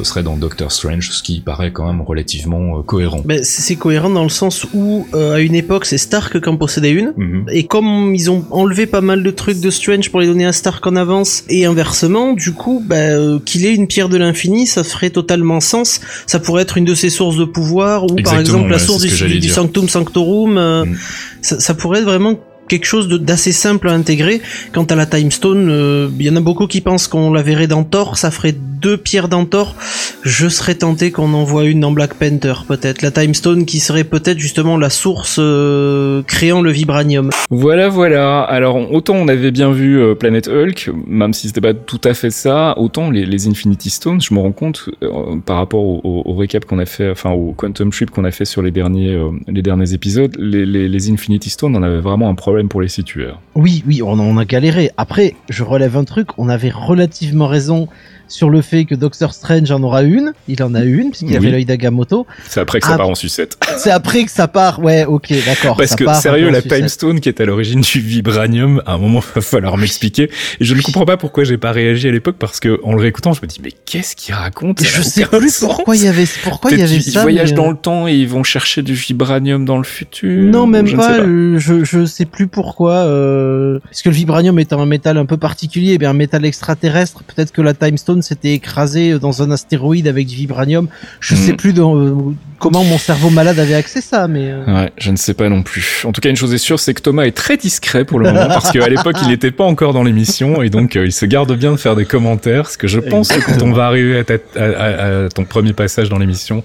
[0.02, 3.22] serait dans Doctor Strange, ce qui paraît quand même relativement cohérent.
[3.24, 6.90] ben, c'est cohérent dans le sens où, à une époque, c'est Stark qui en possédait
[6.90, 7.12] une.
[7.16, 7.46] Mhm.
[7.50, 10.52] Et comme ils ont enlevé pas mal de trucs de Strange pour les donner à
[10.52, 14.66] Stark en avance, et inversement, du coup, bah, euh, qu'il ait une pierre de l'infini,
[14.66, 16.00] ça ferait totalement sens.
[16.26, 19.48] Ça pourrait être une de ses sources de pouvoir, ou par exemple la source du.
[19.48, 20.58] Sanctum Sanctorum.
[20.58, 20.96] euh, Mm.
[21.42, 24.40] ça, ça pourrait être vraiment quelque chose d'assez simple à intégrer.
[24.72, 27.42] Quant à la Time Stone, euh, il y en a beaucoup qui pensent qu'on la
[27.42, 29.76] verrait dans Thor, ça ferait deux pierres dans Thor.
[30.22, 33.00] Je serais tenté qu'on envoie une dans Black Panther, peut-être.
[33.02, 37.30] La Time Stone qui serait peut-être justement la source euh, créant le vibranium.
[37.50, 38.42] Voilà, voilà.
[38.42, 42.14] Alors autant on avait bien vu euh, Planet Hulk, même si c'était pas tout à
[42.14, 46.00] fait ça, autant les, les Infinity Stones, je me rends compte euh, par rapport au,
[46.02, 48.70] au, au récap qu'on a fait, enfin au Quantum Trip qu'on a fait sur les
[48.70, 52.68] derniers euh, les derniers épisodes, les, les, les Infinity Stones, on avait vraiment un problème
[52.68, 53.28] pour les situer.
[53.54, 54.90] Oui, oui, on, on a galéré.
[54.96, 57.88] Après, je relève un truc, on avait relativement raison
[58.32, 60.32] sur le fait que Doctor Strange en aura une.
[60.48, 61.36] Il en a une, puisqu'il Oui.
[61.36, 62.26] avait l'œil d'Agamotto.
[62.48, 63.56] C'est après que ça Ah, part en sucette.
[63.78, 64.80] C'est après que ça part.
[64.82, 65.76] Ouais, ok, d'accord.
[65.76, 66.62] Parce ça que part sérieux, la.
[66.62, 70.30] Time Stone qui est à l'origine du vibranium, à un moment va falloir m'expliquer.
[70.60, 73.00] Et je ne comprends pas pourquoi j'ai pas réagi à l'époque parce que en le
[73.00, 74.82] réécoutant, je me dis mais qu'est-ce qu'il raconte?
[74.82, 77.22] Je sais plus pourquoi il y avait, pourquoi il y avait ça.
[77.22, 80.42] voyagent mais, dans euh, le temps et ils vont chercher du vibranium dans le futur.
[80.50, 81.18] Non, même je pas.
[81.20, 82.92] euh, Je, je sais plus pourquoi.
[82.94, 83.78] Euh...
[83.84, 87.22] Parce que le vibranium étant un métal un peu particulier, bien un métal extraterrestre.
[87.24, 90.88] Peut-être que la Time Stone s'était écrasée dans un astéroïde avec du vibranium.
[91.20, 91.38] Je Hmm.
[91.38, 92.14] sais plus de, euh,
[92.58, 94.50] comment mon cerveau malade avait accès à ça, mais.
[94.50, 96.02] euh, Ouais, je ne sais pas non plus.
[96.04, 98.32] En tout cas, une chose est sûre, c'est que Thomas est très discret pour le
[98.32, 101.26] moment parce qu'à l'époque, il n'était pas encore dans l'émission et donc euh, il se
[101.26, 102.62] garde bien de faire des commentaires.
[102.62, 105.44] Parce que je pense que quand on va arriver à, ta- à- à- à ton
[105.44, 106.62] premier passage dans l'émission,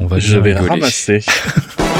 [0.00, 0.68] on va Je vais rigoler.
[0.70, 1.20] ramasser.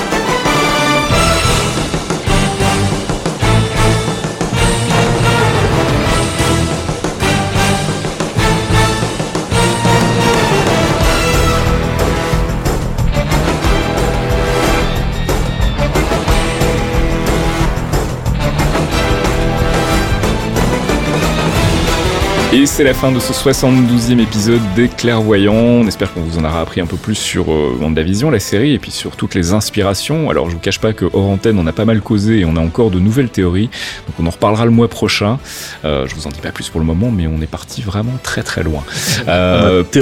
[22.56, 25.54] Et c'est la fin de ce 72e épisode des Clairvoyants.
[25.54, 28.74] On espère qu'on vous en aura appris un peu plus sur euh, WandaVision, la série,
[28.74, 30.30] et puis sur toutes les inspirations.
[30.30, 32.54] Alors, je vous cache pas que hors antenne, on a pas mal causé et on
[32.54, 33.70] a encore de nouvelles théories.
[34.06, 35.40] Donc, on en reparlera le mois prochain.
[35.84, 38.14] Euh, je vous en dis pas plus pour le moment, mais on est parti vraiment
[38.22, 38.84] très très loin.
[39.26, 39.98] Euh, et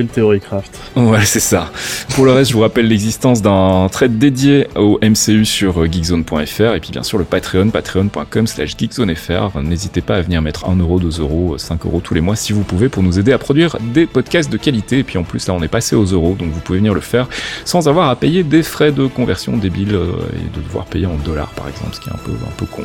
[0.00, 0.78] le Theorycraft.
[0.96, 1.72] Ouais, c'est ça.
[2.10, 6.74] Pour le reste, je vous rappelle l'existence d'un thread dédié au MCU sur euh, geekzone.fr
[6.74, 9.58] et puis bien sûr le Patreon, patreon.com slash geekzonefr.
[9.62, 12.62] N'hésitez pas à venir mettre 1 euro, 2 euros, 5 tous les mois si vous
[12.62, 14.98] pouvez pour nous aider à produire des podcasts de qualité.
[14.98, 17.00] Et puis en plus, là, on est passé aux euros, donc vous pouvez venir le
[17.00, 17.28] faire
[17.64, 21.16] sans avoir à payer des frais de conversion débiles euh, et de devoir payer en
[21.16, 22.82] dollars par exemple, ce qui est un peu, un peu con.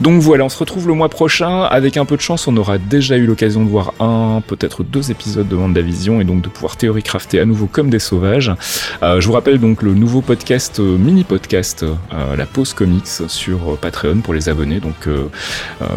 [0.00, 1.62] Donc voilà, on se retrouve le mois prochain.
[1.62, 5.10] Avec un peu de chance, on aura déjà eu l'occasion de voir un, peut-être deux
[5.10, 8.52] épisodes de WandaVision et donc de pouvoir théorie crafter à nouveau comme des sauvages.
[9.02, 13.06] Euh, je vous rappelle donc le nouveau podcast, euh, mini podcast, euh, la pause comics
[13.28, 15.08] sur Patreon pour les abonnés, donc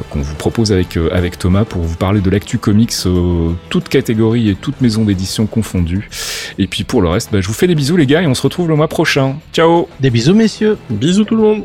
[0.09, 4.49] qu'on vous propose avec avec Thomas pour vous parler de l'actu comics, euh, toutes catégories
[4.49, 6.09] et toutes maisons d'édition confondues.
[6.57, 8.35] Et puis pour le reste, bah, je vous fais des bisous les gars et on
[8.35, 9.37] se retrouve le mois prochain.
[9.53, 9.87] Ciao.
[9.99, 10.77] Des bisous, messieurs.
[10.89, 11.63] Bisous tout le monde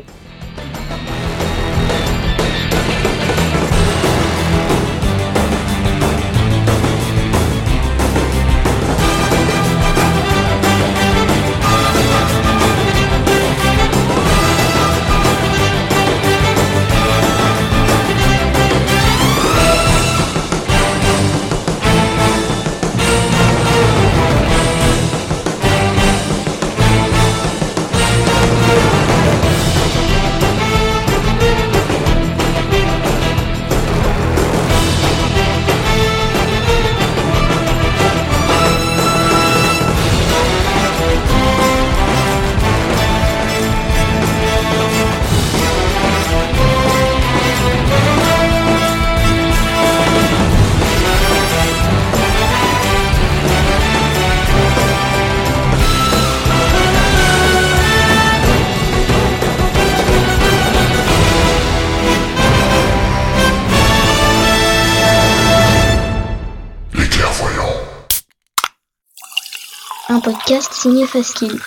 [70.55, 71.59] podcast signé Faskill.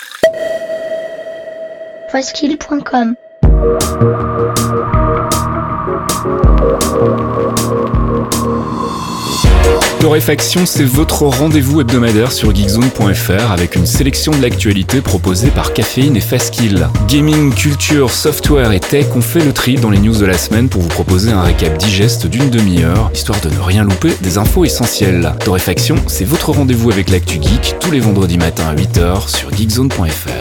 [2.11, 3.28] Faskill.com
[10.01, 16.16] Torréfaction, c'est votre rendez-vous hebdomadaire sur geekzone.fr avec une sélection de l'actualité proposée par Caféine
[16.16, 16.88] et Fastkill.
[17.09, 20.68] Gaming, culture, software et tech ont fait le tri dans les news de la semaine
[20.68, 24.64] pour vous proposer un récap digeste d'une demi-heure, histoire de ne rien louper des infos
[24.64, 25.34] essentielles.
[25.44, 30.38] Torréfaction, c'est votre rendez-vous avec l'actu geek tous les vendredis matins à 8h sur geekzone.fr.